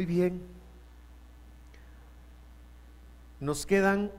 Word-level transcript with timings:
Muy 0.00 0.06
bien. 0.06 0.40
Nos 3.38 3.66
quedan 3.66 4.10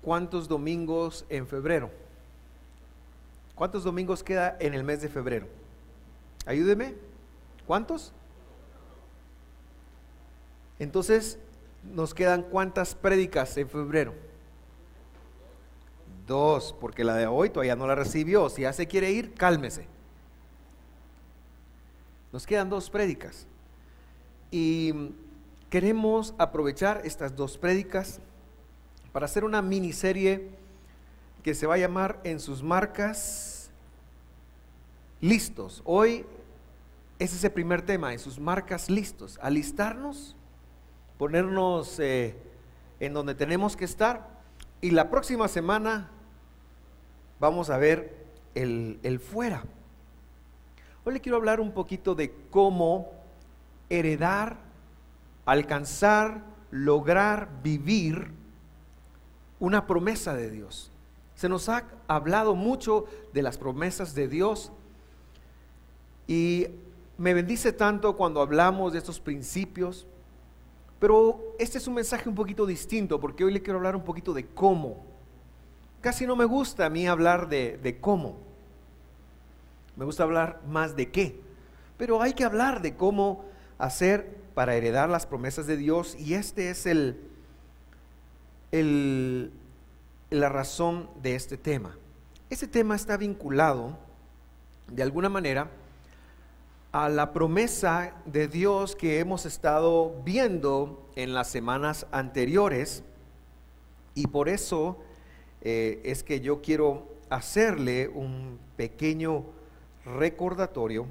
cuántos 0.00 0.48
domingos 0.48 1.26
en 1.28 1.46
febrero. 1.46 1.90
¿Cuántos 3.54 3.84
domingos 3.84 4.22
queda 4.22 4.56
en 4.58 4.72
el 4.72 4.84
mes 4.84 5.02
de 5.02 5.10
febrero? 5.10 5.48
Ayúdeme. 6.46 6.94
¿Cuántos? 7.66 8.14
Entonces, 10.78 11.38
nos 11.82 12.14
quedan 12.14 12.42
cuántas 12.42 12.94
prédicas 12.94 13.54
en 13.58 13.68
febrero? 13.68 14.14
Dos, 16.26 16.74
porque 16.80 17.04
la 17.04 17.16
de 17.16 17.26
hoy 17.26 17.50
todavía 17.50 17.76
no 17.76 17.86
la 17.86 17.96
recibió. 17.96 18.48
Si 18.48 18.62
ya 18.62 18.72
se 18.72 18.88
quiere 18.88 19.10
ir, 19.10 19.34
cálmese. 19.34 19.86
Nos 22.32 22.46
quedan 22.46 22.70
dos 22.70 22.88
prédicas. 22.88 23.46
Y 24.52 24.92
queremos 25.70 26.34
aprovechar 26.36 27.00
estas 27.04 27.34
dos 27.34 27.56
prédicas 27.58 28.20
para 29.10 29.24
hacer 29.24 29.44
una 29.44 29.62
miniserie 29.62 30.50
que 31.42 31.54
se 31.54 31.66
va 31.66 31.74
a 31.74 31.78
llamar 31.78 32.20
En 32.22 32.38
sus 32.38 32.62
marcas 32.62 33.70
listos. 35.20 35.82
Hoy 35.86 36.26
ese 37.18 37.36
es 37.36 37.44
el 37.44 37.52
primer 37.52 37.82
tema, 37.82 38.12
en 38.12 38.18
sus 38.18 38.38
marcas 38.38 38.90
listos. 38.90 39.38
Alistarnos, 39.40 40.36
ponernos 41.18 41.98
eh, 41.98 42.36
en 43.00 43.14
donde 43.14 43.34
tenemos 43.34 43.76
que 43.76 43.86
estar. 43.86 44.28
Y 44.82 44.90
la 44.90 45.08
próxima 45.08 45.48
semana 45.48 46.10
vamos 47.40 47.70
a 47.70 47.78
ver 47.78 48.26
el, 48.54 48.98
el 49.02 49.18
fuera. 49.18 49.62
Hoy 51.04 51.14
le 51.14 51.20
quiero 51.20 51.38
hablar 51.38 51.60
un 51.60 51.72
poquito 51.72 52.14
de 52.14 52.34
cómo 52.50 53.21
heredar, 53.92 54.56
alcanzar, 55.44 56.42
lograr 56.70 57.60
vivir 57.62 58.30
una 59.60 59.86
promesa 59.86 60.34
de 60.34 60.50
Dios. 60.50 60.90
Se 61.34 61.48
nos 61.48 61.68
ha 61.68 61.84
hablado 62.08 62.54
mucho 62.54 63.04
de 63.34 63.42
las 63.42 63.58
promesas 63.58 64.14
de 64.14 64.28
Dios 64.28 64.72
y 66.26 66.68
me 67.18 67.34
bendice 67.34 67.72
tanto 67.72 68.16
cuando 68.16 68.40
hablamos 68.40 68.94
de 68.94 68.98
estos 68.98 69.20
principios, 69.20 70.06
pero 70.98 71.54
este 71.58 71.76
es 71.76 71.86
un 71.86 71.94
mensaje 71.94 72.28
un 72.28 72.34
poquito 72.34 72.64
distinto 72.64 73.20
porque 73.20 73.44
hoy 73.44 73.52
le 73.52 73.60
quiero 73.60 73.78
hablar 73.78 73.94
un 73.94 74.04
poquito 74.04 74.32
de 74.32 74.46
cómo. 74.46 75.04
Casi 76.00 76.26
no 76.26 76.34
me 76.34 76.46
gusta 76.46 76.86
a 76.86 76.90
mí 76.90 77.06
hablar 77.06 77.48
de, 77.48 77.76
de 77.76 78.00
cómo. 78.00 78.38
Me 79.96 80.06
gusta 80.06 80.22
hablar 80.22 80.62
más 80.66 80.96
de 80.96 81.10
qué. 81.10 81.38
Pero 81.98 82.22
hay 82.22 82.32
que 82.32 82.44
hablar 82.44 82.80
de 82.80 82.96
cómo 82.96 83.51
hacer 83.78 84.36
para 84.54 84.74
heredar 84.74 85.08
las 85.08 85.26
promesas 85.26 85.66
de 85.66 85.76
Dios 85.76 86.16
y 86.18 86.34
este 86.34 86.70
es 86.70 86.86
el, 86.86 87.20
el, 88.70 89.52
la 90.30 90.48
razón 90.48 91.08
de 91.22 91.34
este 91.34 91.56
tema. 91.56 91.96
Este 92.50 92.66
tema 92.66 92.94
está 92.94 93.16
vinculado 93.16 93.98
de 94.88 95.02
alguna 95.02 95.28
manera 95.28 95.70
a 96.92 97.08
la 97.08 97.32
promesa 97.32 98.14
de 98.26 98.48
Dios 98.48 98.94
que 98.94 99.18
hemos 99.18 99.46
estado 99.46 100.20
viendo 100.24 101.10
en 101.16 101.32
las 101.32 101.48
semanas 101.48 102.06
anteriores 102.12 103.02
y 104.14 104.26
por 104.26 104.50
eso 104.50 104.98
eh, 105.62 106.00
es 106.04 106.22
que 106.22 106.40
yo 106.40 106.60
quiero 106.60 107.08
hacerle 107.30 108.08
un 108.08 108.58
pequeño 108.76 109.44
recordatorio 110.04 111.06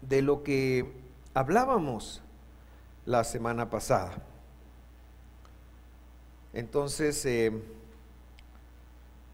de 0.00 0.22
lo 0.22 0.44
que 0.44 1.01
hablábamos 1.34 2.22
la 3.06 3.24
semana 3.24 3.70
pasada. 3.70 4.12
Entonces, 6.52 7.24
eh, 7.24 7.52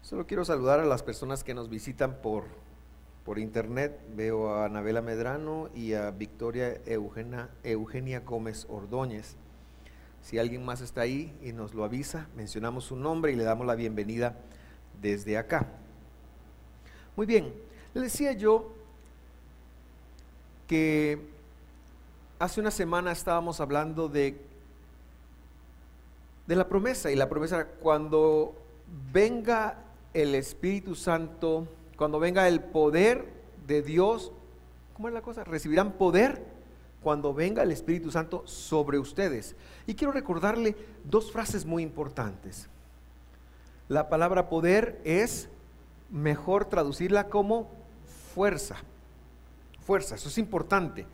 solo 0.01 0.25
quiero 0.25 0.45
saludar 0.45 0.79
a 0.79 0.85
las 0.85 1.03
personas 1.03 1.43
que 1.43 1.53
nos 1.53 1.69
visitan 1.69 2.21
por, 2.21 2.45
por 3.25 3.39
internet. 3.39 3.99
Veo 4.15 4.53
a 4.53 4.65
Anabela 4.65 5.01
Medrano 5.01 5.69
y 5.75 5.93
a 5.93 6.11
Victoria 6.11 6.79
Eugenia, 6.85 7.49
Eugenia 7.63 8.21
Gómez 8.21 8.65
Ordóñez. 8.69 9.35
Si 10.21 10.37
alguien 10.37 10.63
más 10.63 10.81
está 10.81 11.01
ahí 11.01 11.37
y 11.43 11.53
nos 11.53 11.73
lo 11.73 11.83
avisa, 11.83 12.27
mencionamos 12.35 12.85
su 12.85 12.95
nombre 12.95 13.31
y 13.31 13.35
le 13.35 13.43
damos 13.43 13.67
la 13.67 13.75
bienvenida 13.75 14.35
desde 15.01 15.37
acá. 15.37 15.67
Muy 17.15 17.25
bien, 17.25 17.53
le 17.93 18.01
decía 18.01 18.33
yo 18.33 18.73
que 20.67 21.38
hace 22.39 22.61
una 22.61 22.71
semana 22.71 23.11
estábamos 23.11 23.59
hablando 23.59 24.07
de, 24.07 24.39
de 26.47 26.55
la 26.55 26.67
promesa 26.67 27.11
y 27.11 27.15
la 27.15 27.27
promesa 27.27 27.65
cuando 27.65 28.55
venga 29.11 29.75
el 30.13 30.33
Espíritu 30.33 30.95
Santo, 30.95 31.67
cuando 31.97 32.17
venga 32.17 32.47
el 32.47 32.61
poder 32.61 33.25
de 33.67 33.81
Dios, 33.81 34.31
¿cómo 34.95 35.09
es 35.09 35.13
la 35.13 35.21
cosa? 35.21 35.43
Recibirán 35.43 35.91
poder 35.93 36.41
cuando 37.03 37.33
venga 37.33 37.61
el 37.61 37.71
Espíritu 37.71 38.09
Santo 38.09 38.43
sobre 38.47 38.97
ustedes. 38.99 39.55
Y 39.85 39.95
quiero 39.95 40.13
recordarle 40.13 40.75
dos 41.03 41.31
frases 41.31 41.65
muy 41.65 41.83
importantes. 41.83 42.67
La 43.89 44.07
palabra 44.07 44.49
poder 44.49 45.01
es 45.03 45.49
mejor 46.09 46.65
traducirla 46.65 47.27
como 47.27 47.69
fuerza. 48.33 48.77
Fuerza, 49.85 50.15
eso 50.15 50.29
es 50.29 50.37
importante. 50.37 51.05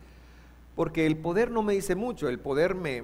Porque 0.75 1.05
el 1.05 1.17
poder 1.17 1.51
no 1.51 1.63
me 1.63 1.73
dice 1.73 1.95
mucho, 1.95 2.27
el 2.27 2.39
poder 2.39 2.75
me, 2.75 3.03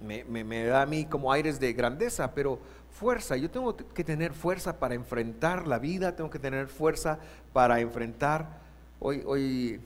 me, 0.00 0.64
da 0.64 0.82
a 0.82 0.86
mí 0.86 1.06
como 1.06 1.32
aires 1.32 1.58
de 1.58 1.72
grandeza, 1.72 2.34
pero 2.34 2.58
fuerza, 2.90 3.36
yo 3.36 3.50
tengo 3.50 3.76
que 3.76 4.04
tener 4.04 4.32
fuerza 4.32 4.78
para 4.78 4.94
enfrentar 4.94 5.66
la 5.66 5.78
vida, 5.78 6.16
tengo 6.16 6.30
que 6.30 6.38
tener 6.38 6.68
fuerza 6.68 7.18
para 7.52 7.80
enfrentar. 7.80 8.60
Hoy, 8.98 9.22
hoy 9.26 9.80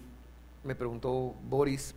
me 0.65 0.75
preguntó 0.75 1.35
Boris 1.49 1.95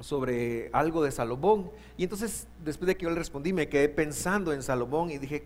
sobre 0.00 0.68
algo 0.72 1.02
de 1.02 1.10
Salomón, 1.10 1.70
y 1.96 2.04
entonces 2.04 2.46
después 2.64 2.86
de 2.86 2.96
que 2.96 3.04
yo 3.04 3.10
le 3.10 3.16
respondí, 3.16 3.52
me 3.52 3.68
quedé 3.68 3.88
pensando 3.88 4.52
en 4.52 4.62
Salomón 4.62 5.10
y 5.10 5.18
dije, 5.18 5.44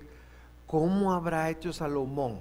¿cómo 0.66 1.12
habrá 1.12 1.50
hecho 1.50 1.72
Salomón 1.72 2.40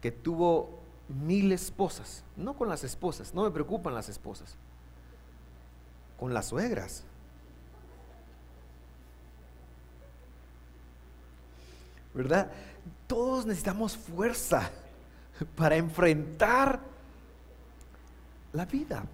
que 0.00 0.12
tuvo 0.12 0.77
mil 1.08 1.52
esposas, 1.52 2.22
no 2.36 2.54
con 2.54 2.68
las 2.68 2.84
esposas, 2.84 3.34
no 3.34 3.44
me 3.44 3.50
preocupan 3.50 3.94
las 3.94 4.08
esposas, 4.08 4.56
con 6.18 6.34
las 6.34 6.46
suegras. 6.46 7.04
¿Verdad? 12.14 12.50
Todos 13.06 13.46
necesitamos 13.46 13.96
fuerza 13.96 14.70
para 15.56 15.76
enfrentar 15.76 16.80
la 18.52 18.64
vida. 18.64 19.04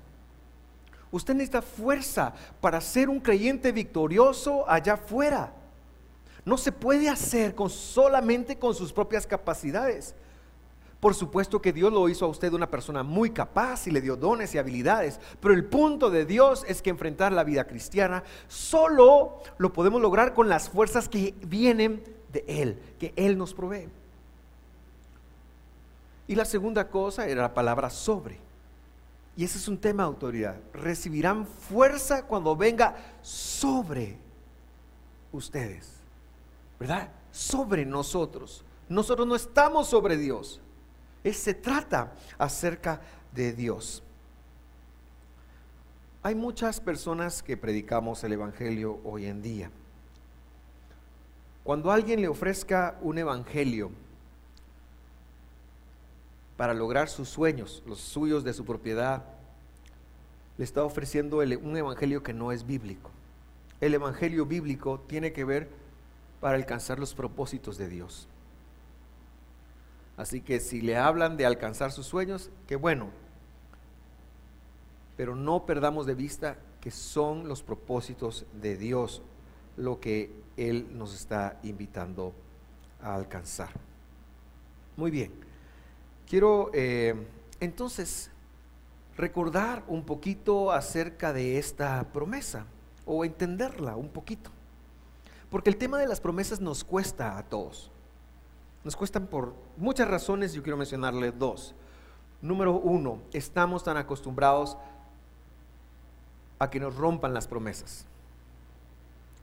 Usted 1.10 1.34
necesita 1.34 1.62
fuerza 1.62 2.32
para 2.60 2.80
ser 2.80 3.08
un 3.08 3.20
creyente 3.20 3.70
victorioso 3.70 4.68
allá 4.68 4.94
afuera. 4.94 5.52
No 6.44 6.58
se 6.58 6.72
puede 6.72 7.08
hacer 7.08 7.54
con, 7.54 7.70
solamente 7.70 8.58
con 8.58 8.74
sus 8.74 8.92
propias 8.92 9.26
capacidades. 9.26 10.14
Por 11.04 11.14
supuesto 11.14 11.60
que 11.60 11.74
Dios 11.74 11.92
lo 11.92 12.08
hizo 12.08 12.24
a 12.24 12.28
usted 12.28 12.54
una 12.54 12.70
persona 12.70 13.02
muy 13.02 13.28
capaz 13.28 13.86
y 13.86 13.90
le 13.90 14.00
dio 14.00 14.16
dones 14.16 14.54
y 14.54 14.58
habilidades, 14.58 15.20
pero 15.38 15.52
el 15.52 15.66
punto 15.66 16.08
de 16.08 16.24
Dios 16.24 16.64
es 16.66 16.80
que 16.80 16.88
enfrentar 16.88 17.30
la 17.30 17.44
vida 17.44 17.66
cristiana 17.66 18.24
solo 18.48 19.42
lo 19.58 19.74
podemos 19.74 20.00
lograr 20.00 20.32
con 20.32 20.48
las 20.48 20.70
fuerzas 20.70 21.10
que 21.10 21.34
vienen 21.42 22.02
de 22.32 22.42
Él, 22.48 22.78
que 22.98 23.12
Él 23.16 23.36
nos 23.36 23.52
provee. 23.52 23.86
Y 26.26 26.36
la 26.36 26.46
segunda 26.46 26.88
cosa 26.88 27.28
era 27.28 27.42
la 27.42 27.52
palabra 27.52 27.90
sobre. 27.90 28.38
Y 29.36 29.44
ese 29.44 29.58
es 29.58 29.68
un 29.68 29.76
tema 29.76 30.04
de 30.04 30.08
autoridad. 30.08 30.56
Recibirán 30.72 31.46
fuerza 31.46 32.24
cuando 32.24 32.56
venga 32.56 32.96
sobre 33.20 34.16
ustedes. 35.32 35.86
¿Verdad? 36.80 37.10
Sobre 37.30 37.84
nosotros. 37.84 38.64
Nosotros 38.88 39.28
no 39.28 39.36
estamos 39.36 39.86
sobre 39.86 40.16
Dios 40.16 40.62
se 41.32 41.54
trata 41.54 42.12
acerca 42.38 43.00
de 43.32 43.52
Dios. 43.52 44.02
Hay 46.22 46.34
muchas 46.34 46.80
personas 46.80 47.42
que 47.42 47.56
predicamos 47.56 48.24
el 48.24 48.32
Evangelio 48.32 49.00
hoy 49.04 49.26
en 49.26 49.42
día. 49.42 49.70
Cuando 51.62 51.90
alguien 51.90 52.20
le 52.20 52.28
ofrezca 52.28 52.98
un 53.00 53.18
Evangelio 53.18 53.90
para 56.56 56.74
lograr 56.74 57.08
sus 57.08 57.28
sueños, 57.28 57.82
los 57.86 58.00
suyos 58.00 58.44
de 58.44 58.52
su 58.52 58.64
propiedad, 58.64 59.24
le 60.56 60.64
está 60.64 60.84
ofreciendo 60.84 61.38
un 61.38 61.76
Evangelio 61.76 62.22
que 62.22 62.32
no 62.32 62.52
es 62.52 62.66
bíblico. 62.66 63.10
El 63.80 63.94
Evangelio 63.94 64.46
bíblico 64.46 65.00
tiene 65.06 65.32
que 65.32 65.44
ver 65.44 65.68
para 66.40 66.56
alcanzar 66.56 66.98
los 66.98 67.14
propósitos 67.14 67.76
de 67.76 67.88
Dios. 67.88 68.28
Así 70.16 70.40
que 70.40 70.60
si 70.60 70.80
le 70.80 70.96
hablan 70.96 71.36
de 71.36 71.46
alcanzar 71.46 71.90
sus 71.92 72.06
sueños, 72.06 72.50
qué 72.66 72.76
bueno. 72.76 73.10
pero 75.16 75.36
no 75.36 75.64
perdamos 75.64 76.06
de 76.06 76.14
vista 76.14 76.56
que 76.80 76.90
son 76.90 77.46
los 77.46 77.62
propósitos 77.62 78.46
de 78.60 78.76
Dios 78.76 79.22
lo 79.76 80.00
que 80.00 80.30
Él 80.56 80.88
nos 80.98 81.14
está 81.14 81.58
invitando 81.62 82.32
a 83.00 83.14
alcanzar. 83.14 83.70
Muy 84.96 85.10
bien, 85.10 85.32
quiero 86.26 86.70
eh, 86.74 87.14
entonces 87.60 88.30
recordar 89.16 89.84
un 89.86 90.04
poquito 90.04 90.72
acerca 90.72 91.32
de 91.32 91.58
esta 91.58 92.04
promesa 92.12 92.66
o 93.06 93.24
entenderla 93.24 93.96
un 93.96 94.08
poquito. 94.08 94.50
Porque 95.50 95.70
el 95.70 95.76
tema 95.76 95.98
de 95.98 96.08
las 96.08 96.20
promesas 96.20 96.60
nos 96.60 96.82
cuesta 96.82 97.38
a 97.38 97.44
todos. 97.44 97.90
Nos 98.84 98.96
cuestan 98.96 99.26
por 99.26 99.54
muchas 99.78 100.06
razones, 100.06 100.52
yo 100.52 100.62
quiero 100.62 100.76
mencionarle 100.76 101.32
dos. 101.32 101.74
Número 102.42 102.74
uno, 102.74 103.22
estamos 103.32 103.82
tan 103.82 103.96
acostumbrados 103.96 104.76
a 106.58 106.68
que 106.68 106.78
nos 106.78 106.94
rompan 106.94 107.32
las 107.32 107.48
promesas. 107.48 108.06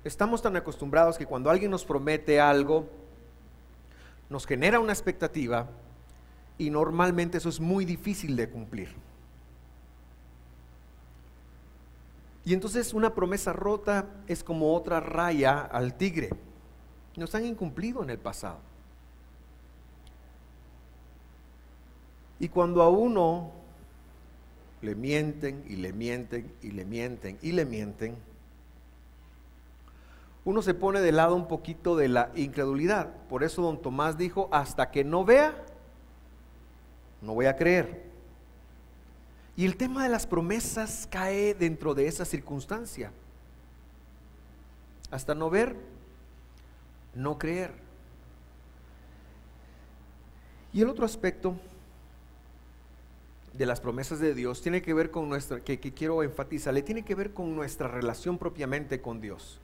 Estamos 0.04 0.44
tan 0.44 0.56
acostumbrados 0.56 1.18
que 1.18 1.26
cuando 1.26 1.50
alguien 1.50 1.72
nos 1.72 1.84
promete 1.84 2.40
algo, 2.40 2.88
nos 4.30 4.46
genera 4.46 4.80
una 4.80 4.94
expectativa 4.94 5.68
y 6.58 6.70
normalmente 6.70 7.40
eso 7.40 7.50
es 7.50 7.60
muy 7.60 7.86
difícil 7.86 8.36
de 8.36 8.50
cumplir. 8.50 8.96
Y 12.46 12.54
entonces 12.54 12.94
una 12.94 13.14
promesa 13.14 13.54
rota 13.54 14.06
es 14.28 14.44
como 14.44 14.76
otra 14.76 15.00
raya 15.00 15.62
al 15.62 15.96
tigre. 15.96 16.30
Nos 17.16 17.34
han 17.36 17.46
incumplido 17.46 18.04
en 18.04 18.12
el 18.12 18.20
pasado. 18.20 18.71
Y 22.42 22.50
cuando 22.50 22.82
a 22.82 22.90
uno 22.90 23.52
le 24.82 24.96
mienten 24.96 25.64
y 25.70 25.76
le 25.76 25.94
mienten 25.94 26.52
y 26.64 26.72
le 26.72 26.86
mienten 26.86 27.38
y 27.40 27.52
le 27.52 27.66
mienten, 27.66 28.18
uno 30.44 30.64
se 30.64 30.74
pone 30.74 31.02
de 31.02 31.12
lado 31.12 31.36
un 31.36 31.48
poquito 31.48 31.96
de 31.96 32.08
la 32.08 32.32
incredulidad. 32.34 33.14
Por 33.30 33.44
eso 33.44 33.62
don 33.62 33.80
Tomás 33.80 34.18
dijo, 34.18 34.50
hasta 34.52 34.90
que 34.90 35.04
no 35.04 35.24
vea, 35.24 35.54
no 37.22 37.36
voy 37.36 37.46
a 37.46 37.56
creer. 37.56 38.10
Y 39.56 39.68
el 39.68 39.78
tema 39.78 40.02
de 40.02 40.10
las 40.10 40.26
promesas 40.26 41.08
cae 41.12 41.54
dentro 41.54 41.94
de 41.94 42.08
esa 42.08 42.26
circunstancia. 42.26 43.12
Hasta 45.12 45.36
no 45.36 45.52
ver, 45.52 45.76
no 47.14 47.38
creer. 47.38 47.72
Y 50.74 50.82
el 50.82 50.90
otro 50.90 51.06
aspecto 51.06 51.56
de 53.62 53.68
las 53.68 53.80
promesas 53.80 54.20
de 54.20 54.34
Dios 54.34 54.60
tiene 54.64 54.82
que 54.82 54.92
ver 54.92 55.12
con 55.12 55.30
nuestra, 55.30 55.60
que, 55.60 55.80
quiero 55.80 56.24
enfatizar, 56.24 56.74
le 56.74 56.82
tiene 56.82 57.06
que 57.06 57.14
ver 57.14 57.32
con 57.32 57.56
nuestra 57.56 57.88
relación 57.88 58.40
propiamente 58.40 59.02
con 59.02 59.22
Dios. 59.22 59.60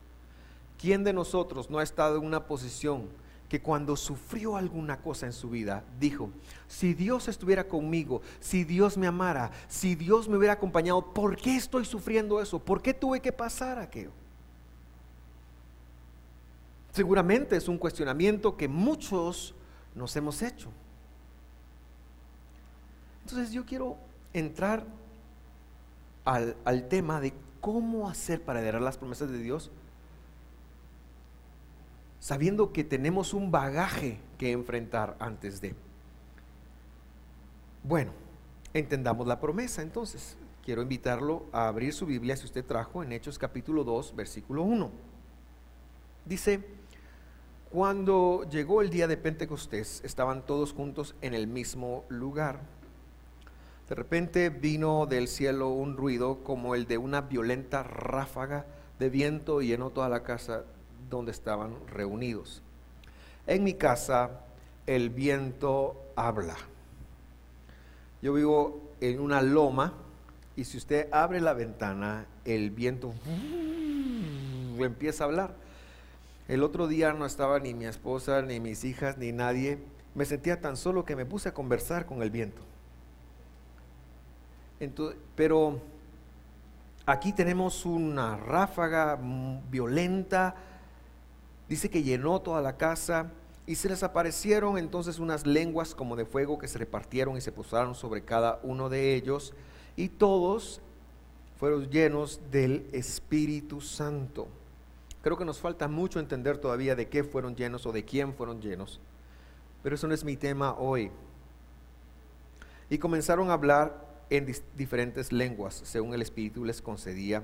¿Quién 0.79 1.03
de 1.03 1.13
nosotros 1.13 1.71
no 1.71 1.79
ha 1.79 1.83
estado 1.83 2.17
en 2.17 2.23
una 2.23 2.45
posición 2.45 3.09
que 3.49 3.59
cuando 3.59 3.95
sufrió 3.95 4.55
alguna 4.55 5.01
cosa 5.01 5.25
en 5.25 5.33
su 5.33 5.49
vida, 5.49 5.83
dijo, 5.99 6.29
si 6.67 6.93
Dios 6.93 7.27
estuviera 7.27 7.67
conmigo, 7.67 8.21
si 8.39 8.63
Dios 8.65 8.97
me 8.97 9.07
amara, 9.07 9.49
si 9.67 9.95
Dios 9.95 10.29
me 10.29 10.37
hubiera 10.37 10.53
acompañado, 10.53 11.01
¿por 11.01 11.35
qué 11.35 11.55
estoy 11.55 11.83
sufriendo 11.83 12.39
eso? 12.39 12.59
¿Por 12.59 12.83
qué 12.83 12.93
tuve 12.93 13.19
que 13.19 13.31
pasar 13.31 13.79
aquello? 13.79 14.11
Seguramente 16.91 17.55
es 17.55 17.67
un 17.67 17.79
cuestionamiento 17.79 18.55
que 18.57 18.67
muchos 18.67 19.55
nos 19.95 20.15
hemos 20.15 20.43
hecho. 20.43 20.69
Entonces 23.29 23.51
yo 23.51 23.65
quiero 23.65 23.97
entrar 24.31 24.85
al, 26.23 26.87
tema 26.87 27.19
de 27.19 27.33
cómo 27.59 28.07
hacer 28.07 28.41
para 28.41 28.61
heredar 28.61 28.81
las 28.81 28.97
promesas 28.97 29.29
de 29.29 29.39
Dios, 29.39 29.69
sabiendo 32.21 32.71
que 32.71 32.85
tenemos 32.85 33.33
un 33.33 33.51
bagaje 33.51 34.17
que 34.37 34.53
enfrentar 34.53 35.17
antes 35.19 35.59
de. 35.59 35.75
Bueno, 37.83 38.13
entendamos 38.73 39.27
la 39.27 39.41
promesa 39.41 39.81
entonces. 39.81 40.37
Quiero 40.63 40.81
invitarlo 40.81 41.47
a 41.51 41.67
abrir 41.67 41.91
su 41.91 42.05
Biblia 42.05 42.37
si 42.37 42.45
usted 42.45 42.63
trajo 42.63 43.03
en 43.03 43.11
Hechos 43.11 43.37
capítulo 43.37 43.83
2, 43.83 44.15
versículo 44.15 44.63
1. 44.63 44.89
Dice, 46.23 46.65
cuando 47.71 48.47
llegó 48.49 48.81
el 48.81 48.89
día 48.89 49.09
de 49.09 49.17
Pentecostés, 49.17 50.01
estaban 50.05 50.45
todos 50.45 50.71
juntos 50.71 51.13
en 51.19 51.33
el 51.33 51.47
mismo 51.47 52.05
lugar. 52.07 52.76
De 53.89 53.95
repente 53.95 54.49
vino 54.49 55.05
del 55.05 55.29
cielo 55.29 55.69
un 55.69 55.95
ruido 55.95 56.43
como 56.43 56.75
el 56.75 56.87
de 56.87 56.97
una 56.97 57.21
violenta 57.21 57.83
ráfaga 57.83 58.65
de 58.99 59.09
viento 59.09 59.61
y 59.61 59.67
llenó 59.67 59.91
toda 59.91 60.09
la 60.09 60.23
casa 60.23 60.63
donde 61.09 61.31
estaban 61.31 61.73
reunidos. 61.87 62.61
En 63.45 63.63
mi 63.63 63.75
casa 63.75 64.41
el 64.87 65.09
viento 65.09 65.95
habla. 66.17 66.57
Yo 68.21 68.33
vivo 68.33 68.91
en 68.99 69.21
una 69.21 69.41
loma 69.41 69.93
y 70.57 70.65
si 70.65 70.77
usted 70.77 71.07
abre 71.13 71.39
la 71.39 71.53
ventana, 71.53 72.25
el 72.43 72.71
viento 72.71 73.13
empieza 74.79 75.23
a 75.23 75.27
hablar. 75.27 75.55
El 76.49 76.63
otro 76.63 76.87
día 76.87 77.13
no 77.13 77.25
estaba 77.25 77.59
ni 77.59 77.73
mi 77.73 77.85
esposa, 77.85 78.41
ni 78.41 78.59
mis 78.59 78.83
hijas, 78.83 79.17
ni 79.17 79.31
nadie. 79.31 79.79
Me 80.13 80.25
sentía 80.25 80.59
tan 80.59 80.75
solo 80.75 81.05
que 81.05 81.15
me 81.15 81.25
puse 81.25 81.47
a 81.47 81.53
conversar 81.53 82.05
con 82.05 82.21
el 82.21 82.31
viento 82.31 82.61
pero 85.35 85.81
aquí 87.05 87.33
tenemos 87.33 87.85
una 87.85 88.37
ráfaga 88.37 89.17
violenta, 89.69 90.55
dice 91.67 91.89
que 91.89 92.03
llenó 92.03 92.41
toda 92.41 92.61
la 92.61 92.77
casa 92.77 93.31
y 93.65 93.75
se 93.75 93.89
les 93.89 94.01
aparecieron 94.03 94.77
entonces 94.77 95.19
unas 95.19 95.45
lenguas 95.45 95.93
como 95.93 96.15
de 96.15 96.25
fuego 96.25 96.57
que 96.57 96.67
se 96.67 96.77
repartieron 96.77 97.35
y 97.37 97.41
se 97.41 97.51
posaron 97.51 97.95
sobre 97.95 98.23
cada 98.23 98.59
uno 98.63 98.89
de 98.89 99.15
ellos 99.15 99.53
y 99.95 100.09
todos 100.09 100.79
fueron 101.57 101.89
llenos 101.89 102.39
del 102.51 102.87
Espíritu 102.93 103.81
Santo. 103.81 104.47
Creo 105.21 105.37
que 105.37 105.43
nos 105.43 105.59
falta 105.59 105.87
mucho 105.87 106.19
entender 106.19 106.59
todavía 106.59 106.95
de 106.95 107.09
qué 107.09 107.23
fueron 107.23 107.55
llenos 107.55 107.85
o 107.85 107.91
de 107.91 108.05
quién 108.05 108.33
fueron 108.33 108.61
llenos, 108.61 109.01
pero 109.83 109.95
eso 109.95 110.07
no 110.07 110.13
es 110.13 110.23
mi 110.23 110.37
tema 110.37 110.75
hoy. 110.77 111.11
Y 112.89 112.97
comenzaron 112.99 113.49
a 113.49 113.53
hablar 113.53 114.06
en 114.29 114.53
diferentes 114.75 115.31
lenguas, 115.31 115.81
según 115.85 116.13
el 116.13 116.21
Espíritu 116.21 116.65
les 116.65 116.81
concedía 116.81 117.43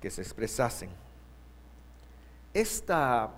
que 0.00 0.10
se 0.10 0.22
expresasen. 0.22 0.90
Esta 2.52 3.32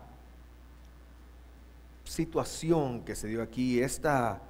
situación 2.05 3.05
que 3.05 3.15
se 3.15 3.29
dio 3.29 3.43
aquí, 3.43 3.81
esta, 3.81 4.43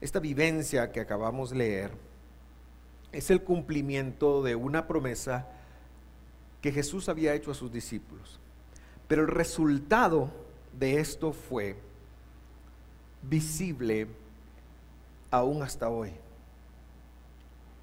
esta 0.00 0.20
vivencia 0.20 0.92
que 0.92 1.00
acabamos 1.00 1.50
de 1.50 1.56
leer, 1.56 1.90
es 3.12 3.30
el 3.30 3.42
cumplimiento 3.42 4.42
de 4.42 4.54
una 4.54 4.86
promesa 4.86 5.48
que 6.60 6.72
Jesús 6.72 7.08
había 7.08 7.34
hecho 7.34 7.50
a 7.50 7.54
sus 7.54 7.72
discípulos. 7.72 8.38
Pero 9.08 9.22
el 9.22 9.28
resultado 9.28 10.30
de 10.78 11.00
esto 11.00 11.32
fue 11.32 11.76
visible 13.22 14.06
aún 15.30 15.62
hasta 15.62 15.88
hoy 15.88 16.12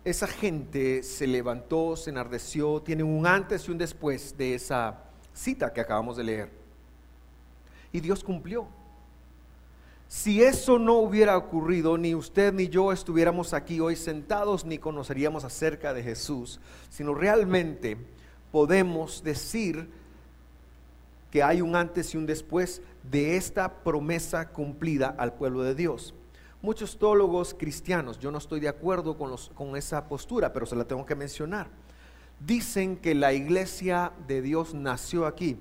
esa 0.05 0.27
gente 0.27 1.01
se 1.03 1.27
levantó, 1.27 1.95
se 1.95 2.09
enardeció, 2.09 2.81
tiene 2.81 3.03
un 3.03 3.25
antes 3.25 3.67
y 3.67 3.71
un 3.71 3.77
después 3.77 4.37
de 4.37 4.55
esa 4.55 4.99
cita 5.33 5.71
que 5.71 5.81
acabamos 5.81 6.17
de 6.17 6.23
leer. 6.23 6.49
Y 7.91 7.99
Dios 7.99 8.23
cumplió. 8.23 8.67
Si 10.09 10.43
eso 10.43 10.77
no 10.77 10.95
hubiera 10.95 11.37
ocurrido, 11.37 11.97
ni 11.97 12.13
usted 12.13 12.53
ni 12.53 12.67
yo 12.67 12.91
estuviéramos 12.91 13.53
aquí 13.53 13.79
hoy 13.79 13.95
sentados, 13.95 14.65
ni 14.65 14.77
conoceríamos 14.77 15.43
acerca 15.43 15.93
de 15.93 16.03
Jesús, 16.03 16.59
sino 16.89 17.15
realmente 17.15 17.97
podemos 18.51 19.23
decir 19.23 19.89
que 21.31 21.41
hay 21.41 21.61
un 21.61 21.75
antes 21.75 22.13
y 22.13 22.17
un 22.17 22.27
después 22.27 22.81
de 23.09 23.37
esta 23.37 23.83
promesa 23.83 24.49
cumplida 24.49 25.15
al 25.17 25.33
pueblo 25.33 25.63
de 25.63 25.73
Dios. 25.73 26.13
Muchos 26.63 26.97
teólogos 26.97 27.53
cristianos, 27.53 28.19
yo 28.19 28.31
no 28.31 28.37
estoy 28.37 28.61
de 28.61 28.69
acuerdo 28.69 29.17
con, 29.17 29.29
los, 29.29 29.51
con 29.53 29.75
esa 29.75 30.07
postura, 30.07 30.53
pero 30.53 30.65
se 30.65 30.77
la 30.77 30.85
tengo 30.85 31.05
que 31.05 31.13
mencionar, 31.13 31.67
dicen 32.39 32.95
que 32.95 33.13
la 33.15 33.33
iglesia 33.33 34.13
de 34.29 34.41
Dios 34.41 34.73
nació 34.73 35.25
aquí. 35.25 35.57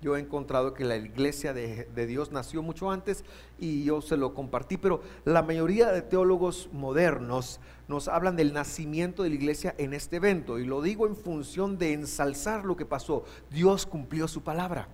Yo 0.00 0.16
he 0.16 0.20
encontrado 0.20 0.72
que 0.72 0.86
la 0.86 0.96
iglesia 0.96 1.52
de, 1.52 1.84
de, 1.94 2.06
Dios 2.06 2.32
nació 2.32 2.62
mucho 2.62 2.90
antes 2.90 3.22
y 3.58 3.84
yo 3.84 4.00
se 4.00 4.16
lo 4.16 4.32
compartí, 4.32 4.78
pero 4.78 5.02
la 5.26 5.42
mayoría 5.42 5.92
de 5.92 6.00
teólogos 6.00 6.70
modernos 6.72 7.60
nos 7.86 8.08
hablan 8.08 8.36
del 8.36 8.54
nacimiento 8.54 9.24
de 9.24 9.28
la 9.28 9.34
iglesia 9.34 9.74
en 9.76 9.92
este 9.92 10.16
evento 10.16 10.58
y 10.58 10.64
lo 10.64 10.80
digo 10.80 11.06
en 11.06 11.16
función 11.16 11.76
de 11.76 11.92
ensalzar 11.92 12.64
lo 12.64 12.78
que 12.78 12.86
pasó. 12.86 13.26
Dios 13.50 13.84
cumplió 13.84 14.26
su 14.26 14.40
palabra 14.40 14.88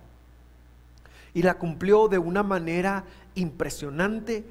y 1.33 1.41
la 1.41 1.57
cumplió 1.57 2.09
de 2.09 2.17
una 2.17 2.43
manera 2.43 3.05
impresionante 3.35 4.43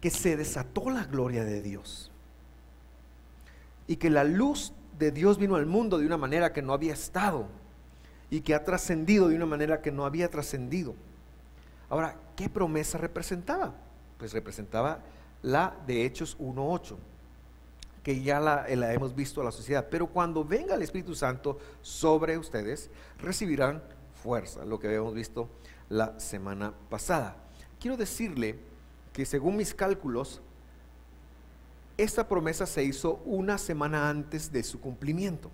que 0.00 0.10
se 0.10 0.36
desató 0.36 0.90
la 0.90 1.04
gloria 1.04 1.44
de 1.44 1.62
Dios 1.62 2.10
y 3.86 3.96
que 3.96 4.10
la 4.10 4.24
luz 4.24 4.72
de 4.98 5.10
Dios 5.10 5.38
vino 5.38 5.56
al 5.56 5.66
mundo 5.66 5.98
de 5.98 6.06
una 6.06 6.16
manera 6.16 6.52
que 6.52 6.62
no 6.62 6.72
había 6.72 6.92
estado 6.92 7.46
y 8.30 8.40
que 8.40 8.54
ha 8.54 8.64
trascendido 8.64 9.28
de 9.28 9.36
una 9.36 9.46
manera 9.46 9.80
que 9.80 9.92
no 9.92 10.04
había 10.04 10.30
trascendido. 10.30 10.94
Ahora, 11.88 12.16
¿qué 12.34 12.48
promesa 12.48 12.98
representaba? 12.98 13.74
Pues 14.18 14.32
representaba 14.32 15.00
la 15.42 15.76
de 15.86 16.04
Hechos 16.04 16.36
1.8, 16.38 16.96
que 18.02 18.22
ya 18.22 18.40
la, 18.40 18.66
la, 18.74 18.92
hemos 18.92 19.14
visto 19.14 19.40
a 19.40 19.44
la 19.44 19.52
sociedad. 19.52 19.86
Pero 19.90 20.08
cuando 20.08 20.44
venga 20.44 20.74
el 20.74 20.82
Espíritu 20.82 21.14
Santo 21.14 21.58
sobre 21.82 22.36
ustedes, 22.38 22.90
recibirán 23.20 23.82
fuerza, 24.22 24.64
lo 24.64 24.80
que 24.80 24.88
habíamos 24.88 25.14
visto 25.14 25.48
la 25.88 26.18
semana 26.18 26.72
pasada. 26.90 27.36
Quiero 27.78 27.96
decirle 27.96 28.58
que 29.16 29.24
según 29.24 29.56
mis 29.56 29.72
cálculos, 29.72 30.42
esta 31.96 32.28
promesa 32.28 32.66
se 32.66 32.84
hizo 32.84 33.14
una 33.24 33.56
semana 33.56 34.10
antes 34.10 34.52
de 34.52 34.62
su 34.62 34.78
cumplimiento. 34.78 35.50